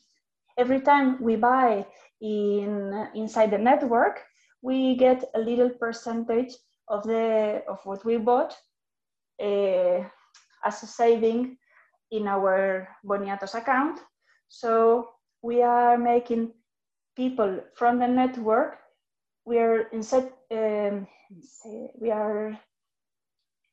[0.58, 1.86] every time we buy
[2.20, 4.20] in inside the network,
[4.62, 6.54] we get a little percentage
[6.88, 8.54] of the of what we bought
[9.42, 10.04] uh,
[10.64, 11.56] as a saving
[12.10, 14.00] in our Boniatos account.
[14.48, 15.08] So
[15.42, 16.52] we are making
[17.16, 18.78] people from the network.
[19.44, 21.06] We are instead um,
[22.00, 22.58] we are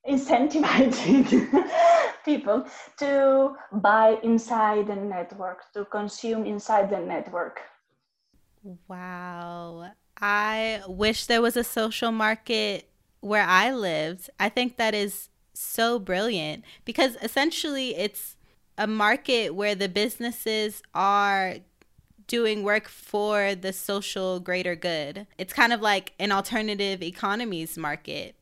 [0.07, 1.69] incentivizing
[2.25, 2.65] people
[2.97, 7.61] to buy inside the network, to consume inside the network.
[8.87, 9.91] Wow.
[10.19, 12.89] I wish there was a social market
[13.21, 14.29] where I lived.
[14.39, 18.37] I think that is so brilliant because essentially it's
[18.77, 21.55] a market where the businesses are
[22.27, 25.27] doing work for the social greater good.
[25.37, 28.35] It's kind of like an alternative economies market.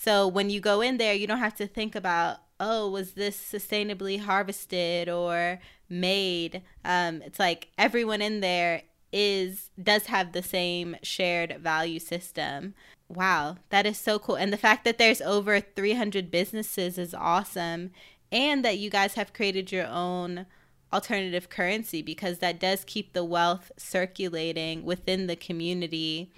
[0.00, 3.36] So when you go in there, you don't have to think about, oh, was this
[3.36, 6.62] sustainably harvested or made?
[6.84, 8.82] Um, it's like everyone in there
[9.12, 12.74] is does have the same shared value system.
[13.08, 14.36] Wow, that is so cool.
[14.36, 17.90] And the fact that there's over 300 businesses is awesome
[18.30, 20.46] and that you guys have created your own
[20.92, 26.30] alternative currency because that does keep the wealth circulating within the community.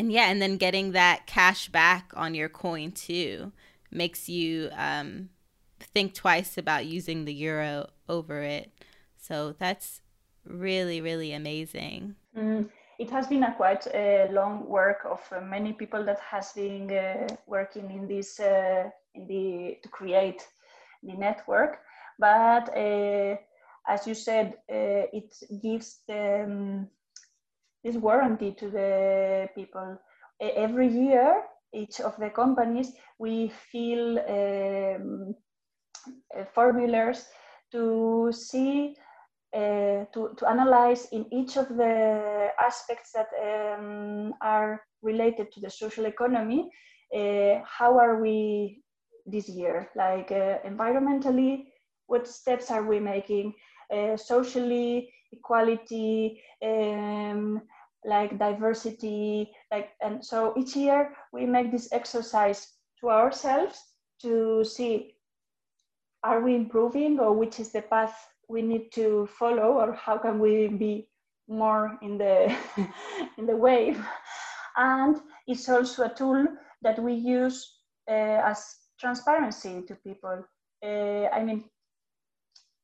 [0.00, 3.52] And yeah, and then getting that cash back on your coin too
[3.90, 5.28] makes you um,
[5.92, 8.72] think twice about using the euro over it.
[9.18, 10.00] So that's
[10.46, 12.14] really, really amazing.
[12.34, 16.54] Mm, it has been a quite uh, long work of uh, many people that has
[16.54, 20.48] been uh, working in this uh, in the to create
[21.02, 21.80] the network.
[22.18, 23.36] But uh,
[23.86, 26.88] as you said, uh, it gives them
[27.84, 29.98] this warranty to the people.
[30.40, 35.34] Every year, each of the companies, we fill um,
[36.54, 37.26] formulas
[37.72, 38.96] to see
[39.54, 45.70] uh, to, to analyze in each of the aspects that um, are related to the
[45.70, 46.70] social economy,
[47.14, 48.82] uh, how are we
[49.26, 49.90] this year?
[49.96, 51.64] Like uh, environmentally,
[52.06, 53.54] what steps are we making?
[53.92, 57.62] Uh, socially, equality, um,
[58.04, 63.78] like diversity, like and so each year we make this exercise to ourselves
[64.22, 65.14] to see
[66.22, 68.14] are we improving or which is the path
[68.48, 71.08] we need to follow or how can we be
[71.48, 72.54] more in the
[73.38, 74.04] in the wave?
[74.76, 75.16] And
[75.46, 76.46] it's also a tool
[76.82, 77.78] that we use
[78.08, 80.44] uh, as transparency to people.
[80.82, 81.62] Uh, i mean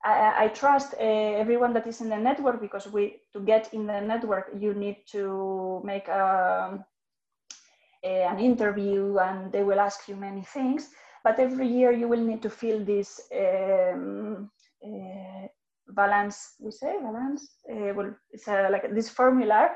[0.07, 3.87] I, I trust uh, everyone that is in the network because we to get in
[3.87, 6.85] the network you need to make a, um,
[8.05, 10.91] a, an interview and they will ask you many things.
[11.25, 14.49] But every year you will need to fill this um,
[14.85, 15.49] uh,
[15.89, 19.71] balance we say balance uh, well it's a, like this formula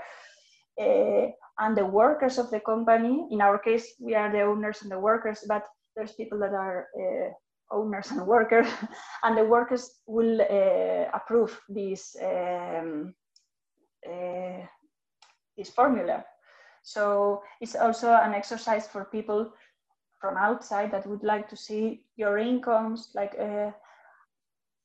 [0.81, 1.26] uh,
[1.59, 3.26] and the workers of the company.
[3.33, 5.64] In our case we are the owners and the workers but
[5.97, 7.31] there's people that are uh,
[7.70, 8.66] owners and workers
[9.22, 13.14] and the workers will uh, approve this um,
[14.06, 14.66] uh,
[15.56, 16.24] this formula.
[16.82, 19.52] So it's also an exercise for people
[20.20, 23.70] from outside that would like to see your incomes like uh,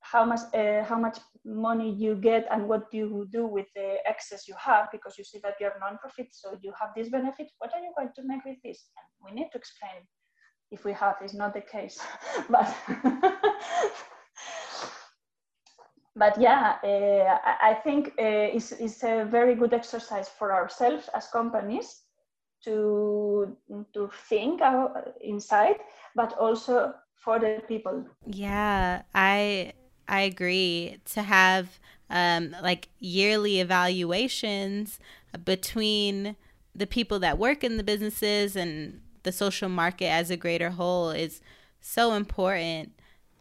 [0.01, 4.47] how much uh, how much money you get and what you do with the excess
[4.47, 7.47] you have because you see that you're non-profit so you have this benefit.
[7.59, 8.89] What are you going to make with this?
[8.97, 10.07] And we need to explain
[10.71, 11.99] if we have is not the case
[12.49, 12.75] but
[16.15, 21.27] but yeah uh, I, think uh, it's, it's a very good exercise for ourselves as
[21.27, 22.01] companies
[22.63, 23.55] to
[23.93, 24.61] to think
[25.21, 25.75] inside
[26.15, 28.05] but also for the people.
[28.25, 29.73] Yeah i
[30.07, 30.97] I agree.
[31.13, 34.99] To have um, like yearly evaluations
[35.43, 36.35] between
[36.73, 41.09] the people that work in the businesses and the social market as a greater whole
[41.09, 41.41] is
[41.81, 42.93] so important.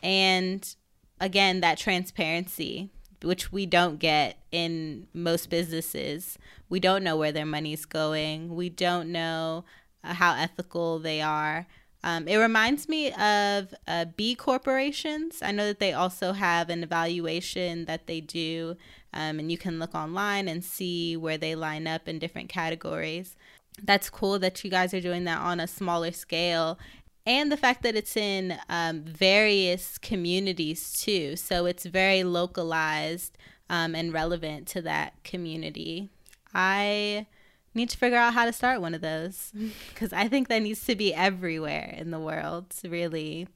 [0.03, 0.75] And
[1.21, 2.91] again, that transparency,
[3.23, 6.39] which we don't get in most businesses.
[6.69, 8.55] We don't know where their money's going.
[8.55, 9.65] We don't know
[10.03, 11.67] uh, how ethical they are.
[12.03, 15.41] Um, it reminds me of uh, B corporations.
[15.41, 18.77] I know that they also have an evaluation that they do,
[19.15, 23.37] um, and you can look online and see where they line up in different categories.
[23.83, 26.79] That's cool that you guys are doing that on a smaller scale.
[27.27, 31.37] And the fact that it's in um, various communities too.
[31.37, 33.39] So it's very localized
[33.71, 36.11] um, and relevant to that community.
[36.55, 37.27] I
[37.75, 39.53] need to figure out how to start one of those
[39.89, 42.75] because I think that needs to be everywhere in the world.
[42.85, 43.49] Really,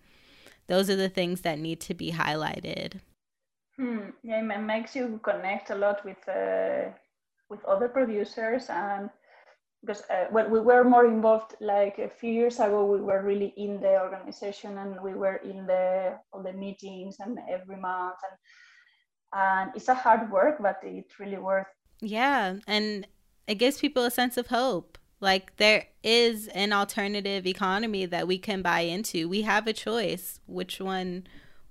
[0.66, 3.01] those are the things that need to be highlighted.
[3.77, 4.11] Hmm.
[4.25, 6.91] Yeah, it makes you connect a lot with uh,
[7.49, 9.09] with other producers and
[9.81, 13.81] because uh, we were more involved like a few years ago we were really in
[13.81, 18.39] the organization and we were in the all the meetings and every month and
[19.35, 21.66] and it's a hard work but it's really worth
[22.01, 23.07] yeah and
[23.49, 24.99] it gives people a sense of hope.
[25.20, 29.29] Like there is an alternative economy that we can buy into.
[29.29, 31.26] We have a choice which one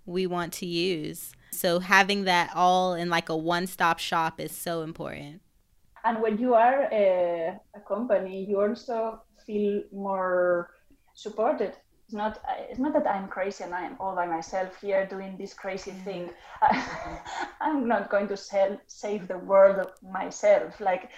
[0.05, 1.33] we want to use.
[1.51, 5.41] So having that all in like a one-stop shop is so important.
[6.07, 10.69] And when you are a, a company, you also feel more
[11.15, 11.73] supported.
[12.05, 12.39] It's not
[12.69, 16.05] it's not that i'm crazy and i'm all by myself here doing this crazy mm-hmm.
[16.05, 16.29] thing.
[17.61, 20.79] I'm not going to sell, save the world myself.
[20.79, 21.09] Like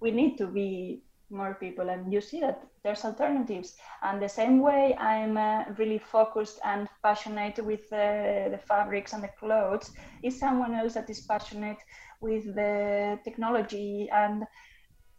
[0.00, 1.88] we need to be more people.
[1.88, 3.76] And you see that there's alternatives.
[4.02, 9.22] And the same way i'm uh, really focused and passionate with uh, the fabrics and
[9.22, 9.92] the clothes
[10.22, 11.78] is someone else that is passionate
[12.24, 14.44] with the technology and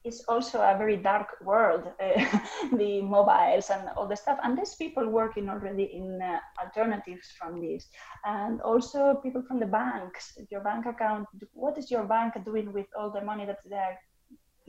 [0.06, 2.39] it's also a very dark world uh,
[2.78, 4.38] the mobiles and all the stuff.
[4.43, 7.88] And there's people working already in uh, alternatives from this.
[8.24, 12.86] And also people from the banks your bank account what is your bank doing with
[12.97, 13.99] all the money that they're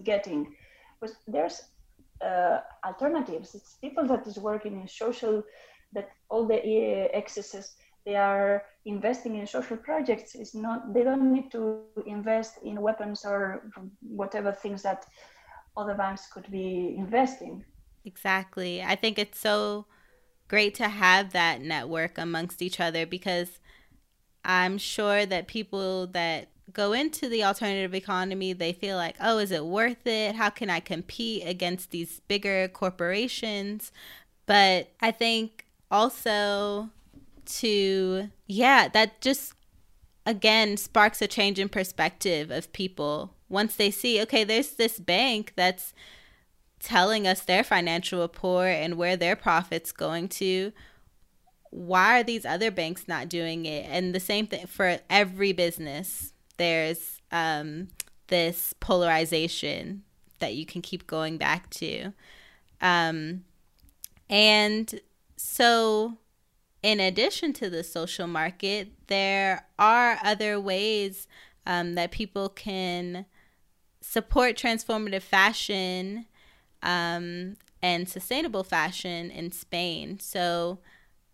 [0.03, 0.55] getting?
[1.01, 1.61] But there's
[2.25, 3.55] uh, alternatives.
[3.55, 5.43] It's people that is working in social
[5.93, 7.75] that all the uh, excesses
[8.07, 13.25] they are investing in social projects is not they don't need to invest in weapons
[13.25, 13.71] or
[14.01, 15.07] whatever things that
[15.77, 17.65] other banks could be investing
[18.05, 19.85] exactly i think it's so
[20.49, 23.59] great to have that network amongst each other because
[24.45, 29.51] i'm sure that people that go into the alternative economy, they feel like, oh, is
[29.51, 30.35] it worth it?
[30.35, 33.93] How can I compete against these bigger corporations?
[34.47, 36.91] But I think also
[37.47, 39.55] to, yeah, that just
[40.25, 43.35] again sparks a change in perspective of people.
[43.49, 45.95] Once they see, okay, there's this bank that's
[46.81, 50.73] telling us their financial report and where their profits going to
[51.71, 56.33] why are these other banks not doing it and the same thing for every business
[56.57, 57.89] there's um,
[58.29, 60.03] this polarization
[60.39, 62.13] that you can keep going back to.
[62.81, 63.45] Um,
[64.29, 65.01] and
[65.37, 66.19] so,
[66.87, 71.27] in addition to the social market, there are other ways
[71.67, 73.27] um, that people can
[74.01, 76.27] support transformative fashion
[76.85, 80.21] um, and sustainable fashion in Spain.
[80.21, 80.79] So,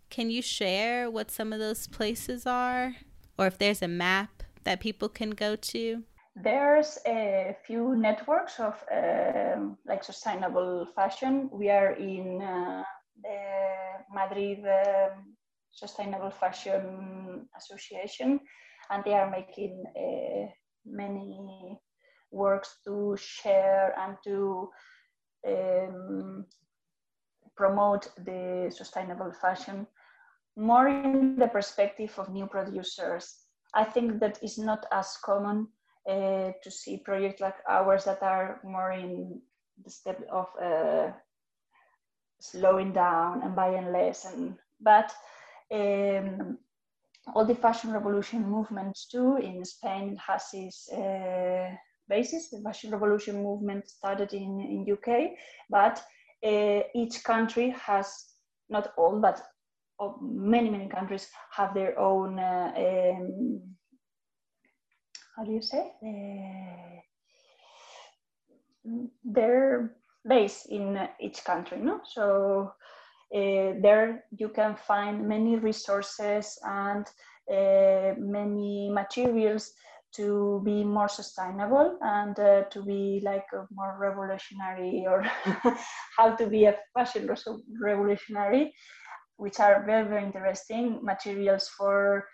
[0.09, 2.96] can you share what some of those places are?
[3.36, 6.03] Or if there's a map that people can go to?
[6.34, 11.50] There's a few networks of uh, like sustainable fashion.
[11.53, 12.84] We are in uh,
[13.22, 13.38] the
[14.14, 15.11] Madrid uh,
[15.72, 18.40] Sustainable Fashion Association,
[18.90, 20.46] and they are making uh,
[20.86, 21.78] many
[22.30, 24.68] works to share and to
[25.46, 26.46] um,
[27.56, 29.86] promote the sustainable fashion
[30.56, 33.42] more in the perspective of new producers
[33.74, 35.68] I think that is not as common
[36.08, 39.40] uh, to see projects like ours that are more in
[39.82, 41.12] the step of uh,
[42.40, 44.24] slowing down and buying less.
[44.26, 45.12] And but
[45.72, 46.58] um,
[47.34, 51.70] all the fashion revolution movements too in Spain has its uh,
[52.08, 52.50] basis.
[52.50, 55.32] The fashion revolution movement started in in UK,
[55.70, 56.02] but
[56.44, 58.06] uh, each country has
[58.68, 59.42] not all, but
[60.20, 63.60] many many countries have their own uh, um,
[65.36, 67.00] how do you say uh,
[69.24, 69.94] their
[70.28, 72.72] base in each country no so
[73.34, 77.06] uh, there you can find many resources and
[77.50, 79.72] uh, many materials
[80.14, 85.22] to be more sustainable and uh, to be like more revolutionary or
[86.18, 87.26] how to be a fashion
[87.82, 88.74] revolutionary
[89.36, 92.26] which are very very interesting materials for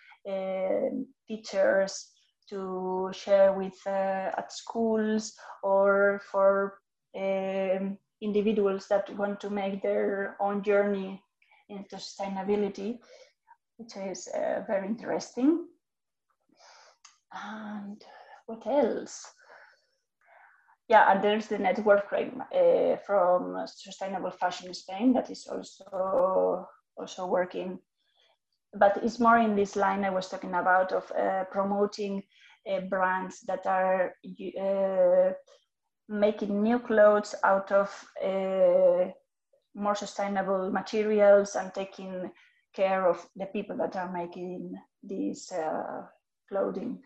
[1.28, 2.08] teachers
[2.48, 5.32] to share with at schools
[5.62, 6.80] or for
[8.20, 11.22] individuals that want to make their own journey
[11.68, 12.98] into sustainability
[13.76, 15.66] which is uh, very interesting
[17.32, 18.02] and
[18.46, 19.24] what else?
[20.88, 26.66] Yeah, and there's the network uh, from Sustainable Fashion Spain that is also
[26.96, 27.78] also working,
[28.74, 32.22] but it's more in this line I was talking about of uh, promoting
[32.68, 34.14] uh, brands that are
[34.60, 35.32] uh,
[36.08, 37.88] making new clothes out of
[38.24, 39.10] uh,
[39.74, 42.30] more sustainable materials and taking
[42.74, 46.02] care of the people that are making these uh,
[46.48, 46.98] clothing.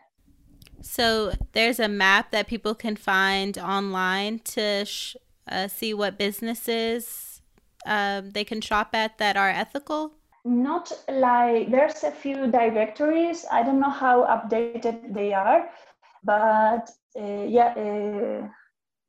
[0.81, 5.17] So there's a map that people can find online to sh-
[5.49, 7.41] uh, see what businesses
[7.87, 10.13] uh, they can shop at that are ethical.
[10.45, 13.47] Not like there's a few directories.
[13.51, 15.69] I don't know how updated they are,
[16.25, 18.49] but uh, yeah, uh,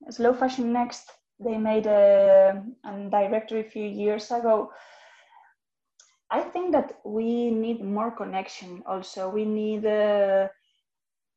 [0.10, 4.72] Slow Fashion Next they made a, a directory a few years ago.
[6.30, 8.84] I think that we need more connection.
[8.86, 10.48] Also, we need uh,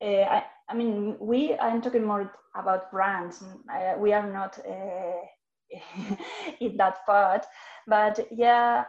[0.02, 3.42] uh, I, I, mean, we, I'm talking more about brands.
[3.72, 6.16] Uh, we are not uh,
[6.60, 7.46] in that part.
[7.86, 8.84] But yeah,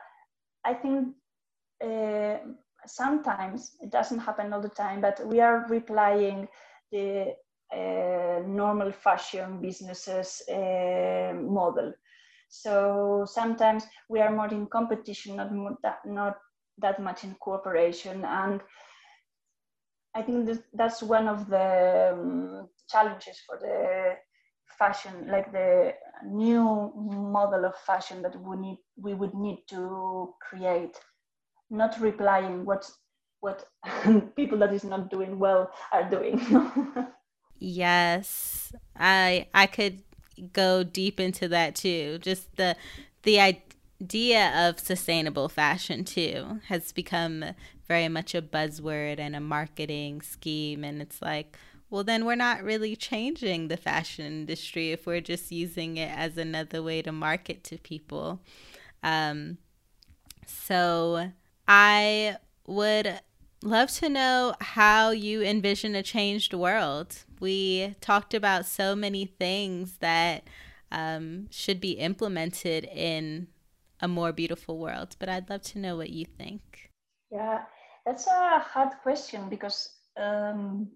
[0.65, 1.09] I think
[1.83, 2.37] uh,
[2.85, 6.47] sometimes it doesn't happen all the time, but we are replying
[6.91, 7.35] the
[7.73, 11.93] uh, normal fashion businesses uh, model.
[12.49, 16.37] So sometimes we are more in competition, not, that, not
[16.77, 18.23] that much in cooperation.
[18.23, 18.61] And
[20.15, 24.15] I think that's one of the um, challenges for the
[24.77, 25.93] fashion, like the
[26.25, 30.97] new model of fashion that we need, we would need to create,
[31.69, 32.89] not replying what
[33.39, 33.65] what
[34.35, 36.39] people that is not doing well are doing.
[37.59, 40.01] yes, I I could
[40.53, 42.19] go deep into that too.
[42.19, 42.75] Just the
[43.23, 47.43] the idea of sustainable fashion too has become
[47.87, 50.83] very much a buzzword and a marketing scheme.
[50.83, 51.57] And it's like,
[51.89, 56.37] well, then we're not really changing the fashion industry if we're just using it as
[56.37, 58.41] another way to market to people.
[59.03, 59.57] Um,
[60.45, 61.31] so
[61.67, 63.19] I would
[63.63, 67.23] love to know how you envision a changed world.
[67.39, 70.43] We talked about so many things that
[70.91, 73.47] um, should be implemented in
[73.99, 76.91] a more beautiful world, but I'd love to know what you think.
[77.31, 77.63] Yeah,
[78.05, 80.89] that's a hard question because um,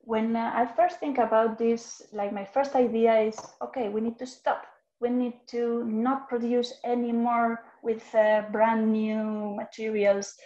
[0.00, 4.26] when I first think about this, like my first idea is okay, we need to
[4.26, 4.66] stop.
[5.00, 10.36] We need to not produce anymore with uh, brand new materials.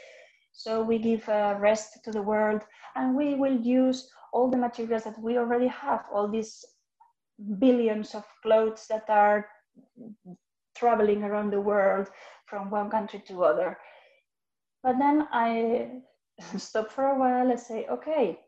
[0.57, 2.62] So we give a rest to the world
[2.94, 6.64] and we will use all the materials that we already have, all these
[7.59, 9.48] billions of clothes that are
[10.76, 12.09] traveling around the world
[12.46, 13.78] from one country to other.
[14.84, 16.02] But then I
[16.57, 18.38] stop for a while and say, okay,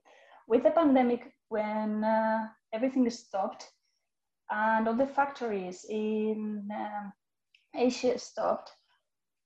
[0.47, 3.69] with the pandemic, when uh, everything stopped
[4.51, 7.13] and all the factories in um,
[7.75, 8.71] Asia stopped,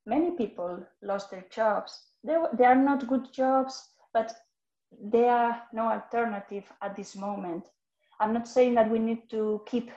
[0.05, 2.10] many people lost their jobs.
[2.25, 4.35] They, are not good jobs, but
[5.03, 7.65] there are no alternative at this moment.
[8.21, 9.91] I'm not saying that we need to keep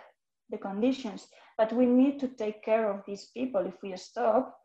[0.50, 3.66] the conditions, but we need to take care of these people.
[3.66, 4.58] If we stop,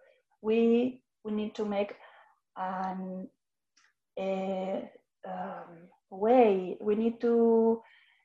[0.43, 1.95] we we need to make
[2.57, 3.29] and
[4.19, 4.91] a
[5.27, 6.77] um, way.
[6.81, 7.83] We need to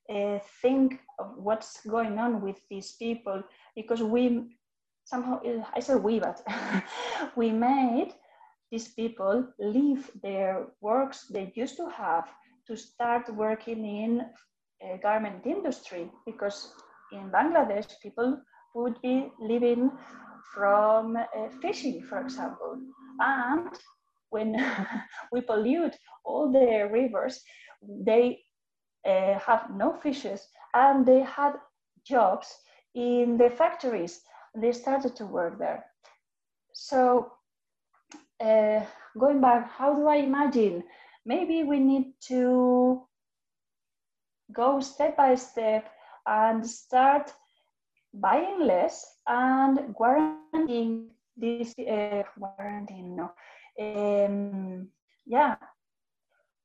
[0.09, 3.43] uh, think of what's going on with these people
[3.75, 4.55] because we
[5.05, 5.39] somehow,
[5.75, 6.41] I say we, but
[7.35, 8.13] we made
[8.73, 12.29] these people leave their works they used to have
[12.67, 14.25] to start working in
[14.81, 16.73] a garment industry because
[17.11, 18.41] in Bangladesh people
[18.75, 19.91] would be living
[20.55, 22.79] from uh, fishing, for example,
[23.19, 23.69] and
[24.31, 24.55] when
[25.31, 25.95] we pollute
[26.25, 27.41] all the rivers,
[28.05, 28.39] they
[29.05, 31.53] uh, have no fishes and they had
[32.05, 32.47] jobs
[32.95, 34.21] in the factories.
[34.55, 35.85] They started to work there.
[36.73, 37.31] So
[38.41, 38.81] uh,
[39.17, 40.83] going back, how do I imagine?
[41.25, 43.01] Maybe we need to
[44.51, 45.89] go step by step
[46.25, 47.33] and start
[48.13, 52.23] buying less and guaranteeing this uh,
[52.91, 53.31] no
[53.79, 54.87] um,
[55.25, 55.55] yeah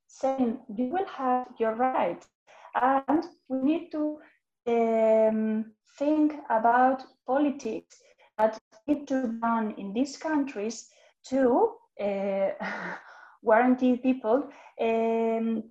[0.09, 2.27] saying you will have your rights.
[2.75, 4.19] And we need to
[4.67, 8.01] um, think about politics
[8.37, 10.89] that need to be done in these countries
[11.29, 11.71] to
[12.01, 12.49] uh,
[13.45, 14.49] guarantee people
[14.81, 15.63] um,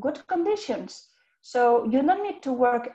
[0.00, 1.08] good conditions.
[1.42, 2.90] So you don't need to work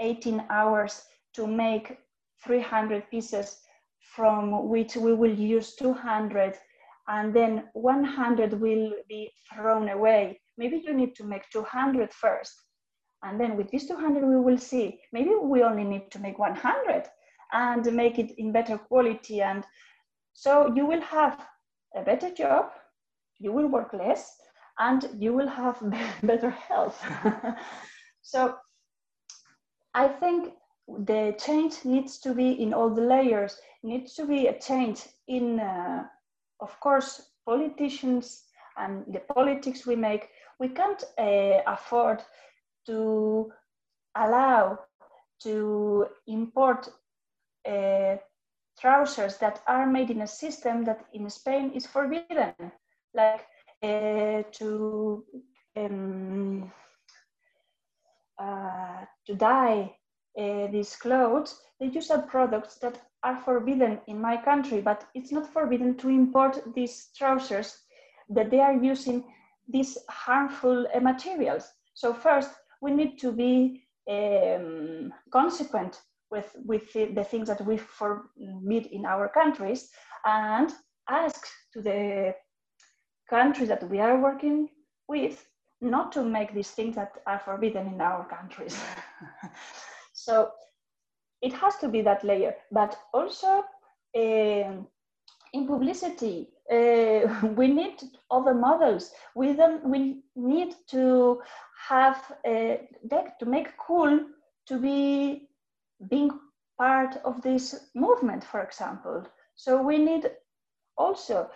[0.00, 1.02] 18 hours
[1.34, 1.98] to make
[2.44, 3.58] 300 pieces
[4.14, 6.56] from which we will use 200
[7.08, 10.40] and then 100 will be thrown away.
[10.56, 12.52] Maybe you need to make 200 first.
[13.22, 17.04] And then with these 200, we will see, maybe we only need to make 100
[17.52, 19.40] and make it in better quality.
[19.42, 19.64] And
[20.38, 21.44] so you will have
[21.96, 22.70] a better job,
[23.40, 24.36] you will work less,
[24.78, 25.82] and you will have
[26.22, 27.04] better health.
[28.22, 28.54] so
[29.94, 30.52] I think
[30.86, 35.58] the change needs to be in all the layers, needs to be a change in,
[35.58, 36.04] uh,
[36.60, 38.44] of course, politicians
[38.76, 40.28] and the politics we make.
[40.60, 42.22] We can't uh, afford
[42.86, 43.50] to
[44.14, 44.78] allow
[45.42, 46.88] to import
[47.68, 48.18] uh,
[48.80, 52.54] trousers that are made in a system that in Spain is forbidden,
[53.14, 53.44] like
[53.82, 55.24] uh, to
[55.76, 56.72] um,
[58.38, 59.94] uh, to dye
[60.38, 61.60] uh, these clothes.
[61.80, 66.62] They use products that are forbidden in my country, but it's not forbidden to import
[66.74, 67.78] these trousers
[68.28, 69.24] that they are using
[69.68, 71.68] these harmful uh, materials.
[71.94, 72.50] So first,
[72.80, 76.00] we need to be um, consequent
[76.30, 79.90] with, with the, things that we forbid in our countries
[80.24, 80.72] and
[81.08, 82.34] ask to the
[83.28, 84.68] countries that we are working
[85.08, 85.46] with
[85.80, 88.78] not to make these things that are forbidden in our countries.
[90.12, 90.50] so
[91.40, 93.64] it has to be that layer, but also
[94.16, 94.86] um,
[95.52, 99.12] in publicity, uh, we need other models.
[99.34, 101.40] We don't, we need to
[101.88, 102.76] have uh,
[103.38, 104.20] to make cool
[104.66, 105.47] to be
[106.10, 106.30] being
[106.78, 109.26] part of this movement, for example.
[109.56, 110.30] So we need
[110.96, 111.50] also.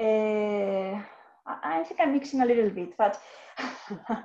[0.00, 1.02] Uh,
[1.46, 3.20] I think I'm mixing a little bit, but
[3.58, 4.24] uh,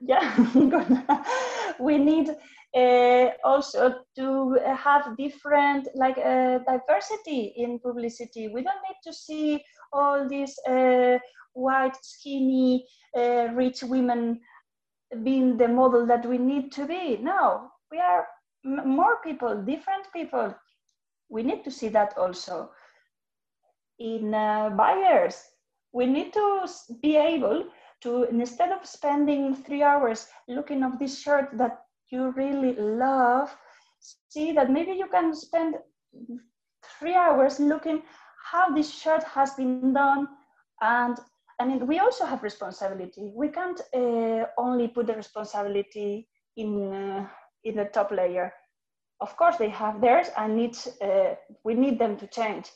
[0.00, 0.36] yeah,
[1.80, 2.30] we need
[2.76, 8.48] uh, also to have different like uh, diversity in publicity.
[8.48, 9.62] We don't need to see
[9.92, 11.18] all these uh,
[11.54, 12.86] white, skinny,
[13.16, 14.40] uh, rich women
[15.22, 17.16] being the model that we need to be.
[17.18, 18.26] No, we are
[18.64, 20.54] more people, different people.
[21.28, 22.70] We need to see that also
[23.98, 25.42] in uh, buyers.
[25.92, 26.66] We need to
[27.02, 27.64] be able
[28.02, 33.56] to, instead of spending three hours looking at this shirt that you really love,
[34.28, 35.76] see that maybe you can spend
[36.98, 38.02] three hours looking
[38.50, 40.28] how this shirt has been done
[40.80, 41.18] and
[41.58, 43.32] I mean, we also have responsibility.
[43.34, 47.28] We can't uh, only put the responsibility in uh,
[47.64, 48.52] in the top layer.
[49.20, 51.34] Of course, they have theirs, and uh,
[51.64, 52.70] we need them to change.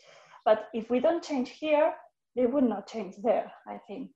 [0.45, 1.93] But if we don't change here,
[2.35, 4.11] they would not change there, I think.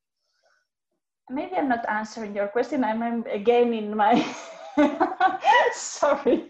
[1.28, 2.84] Maybe I'm not answering your question.
[2.84, 4.24] I'm again in my,
[5.72, 6.48] sorry.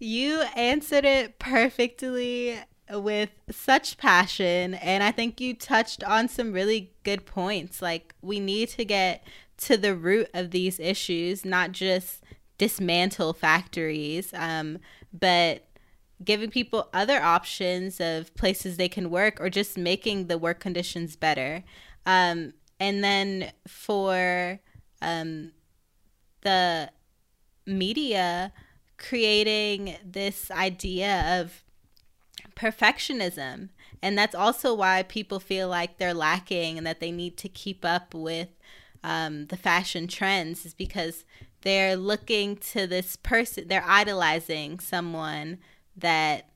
[0.00, 2.58] You answered it perfectly
[2.90, 4.74] with such passion.
[4.74, 7.82] And I think you touched on some really good points.
[7.82, 9.24] Like, we need to get
[9.58, 12.22] to the root of these issues, not just
[12.58, 14.78] dismantle factories, um,
[15.12, 15.66] but
[16.24, 21.16] giving people other options of places they can work or just making the work conditions
[21.16, 21.62] better.
[22.06, 24.60] Um, and then for
[25.02, 25.52] um,
[26.42, 26.90] the
[27.66, 28.52] media,
[28.96, 31.62] creating this idea of
[32.56, 33.68] perfectionism.
[34.02, 37.84] And that's also why people feel like they're lacking and that they need to keep
[37.84, 38.48] up with
[39.04, 41.24] um, the fashion trends, is because
[41.62, 45.58] they're looking to this person, they're idolizing someone
[45.96, 46.48] that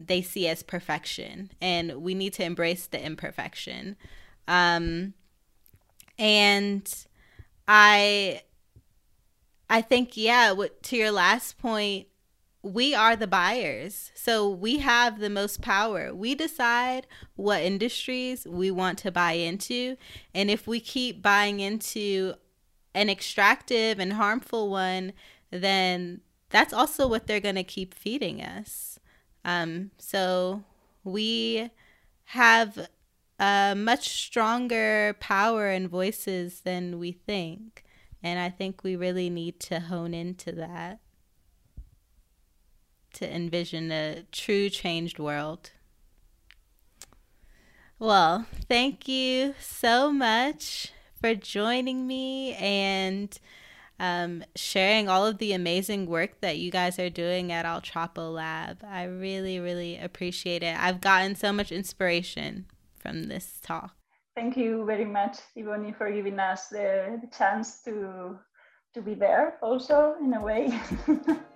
[0.00, 3.96] they see as perfection and we need to embrace the imperfection
[4.48, 5.12] um,
[6.18, 7.06] and
[7.68, 8.40] i
[9.68, 12.06] i think yeah what, to your last point
[12.62, 17.06] we are the buyers so we have the most power we decide
[17.36, 19.96] what industries we want to buy into
[20.34, 22.34] and if we keep buying into
[22.94, 25.12] an extractive and harmful one
[25.50, 26.20] then
[26.50, 28.98] that's also what they're going to keep feeding us.
[29.44, 30.64] Um, so
[31.04, 31.70] we
[32.24, 32.88] have
[33.38, 37.84] a much stronger power and voices than we think.
[38.22, 41.00] And I think we really need to hone into that
[43.14, 45.70] to envision a true changed world.
[47.98, 53.38] Well, thank you so much for joining me and
[53.98, 58.32] um, sharing all of the amazing work that you guys are doing at Al Trapo
[58.32, 58.82] Lab.
[58.82, 60.74] I really, really appreciate it.
[60.78, 62.64] I've gotten so much inspiration
[62.98, 63.94] from this talk.
[64.34, 68.38] Thank you very much, Ivoni, for giving us the, the chance to
[68.94, 70.80] to be there also in a way.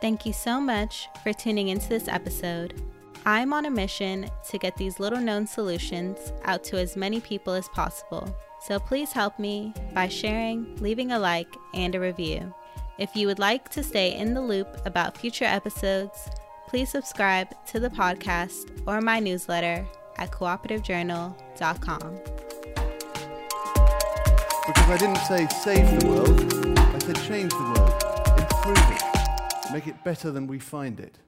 [0.00, 2.80] Thank you so much for tuning into this episode.
[3.24, 7.54] I'm on a mission to get these little known solutions out to as many people
[7.54, 8.36] as possible.
[8.62, 12.54] So please help me by sharing, leaving a like, and a review.
[12.98, 16.28] If you would like to stay in the loop about future episodes,
[16.68, 19.86] please subscribe to the podcast or my newsletter
[20.18, 22.18] at cooperativejournal.com.
[24.66, 28.05] Because I didn't say save the world, I said change the world,
[29.76, 31.18] make it better than we find it.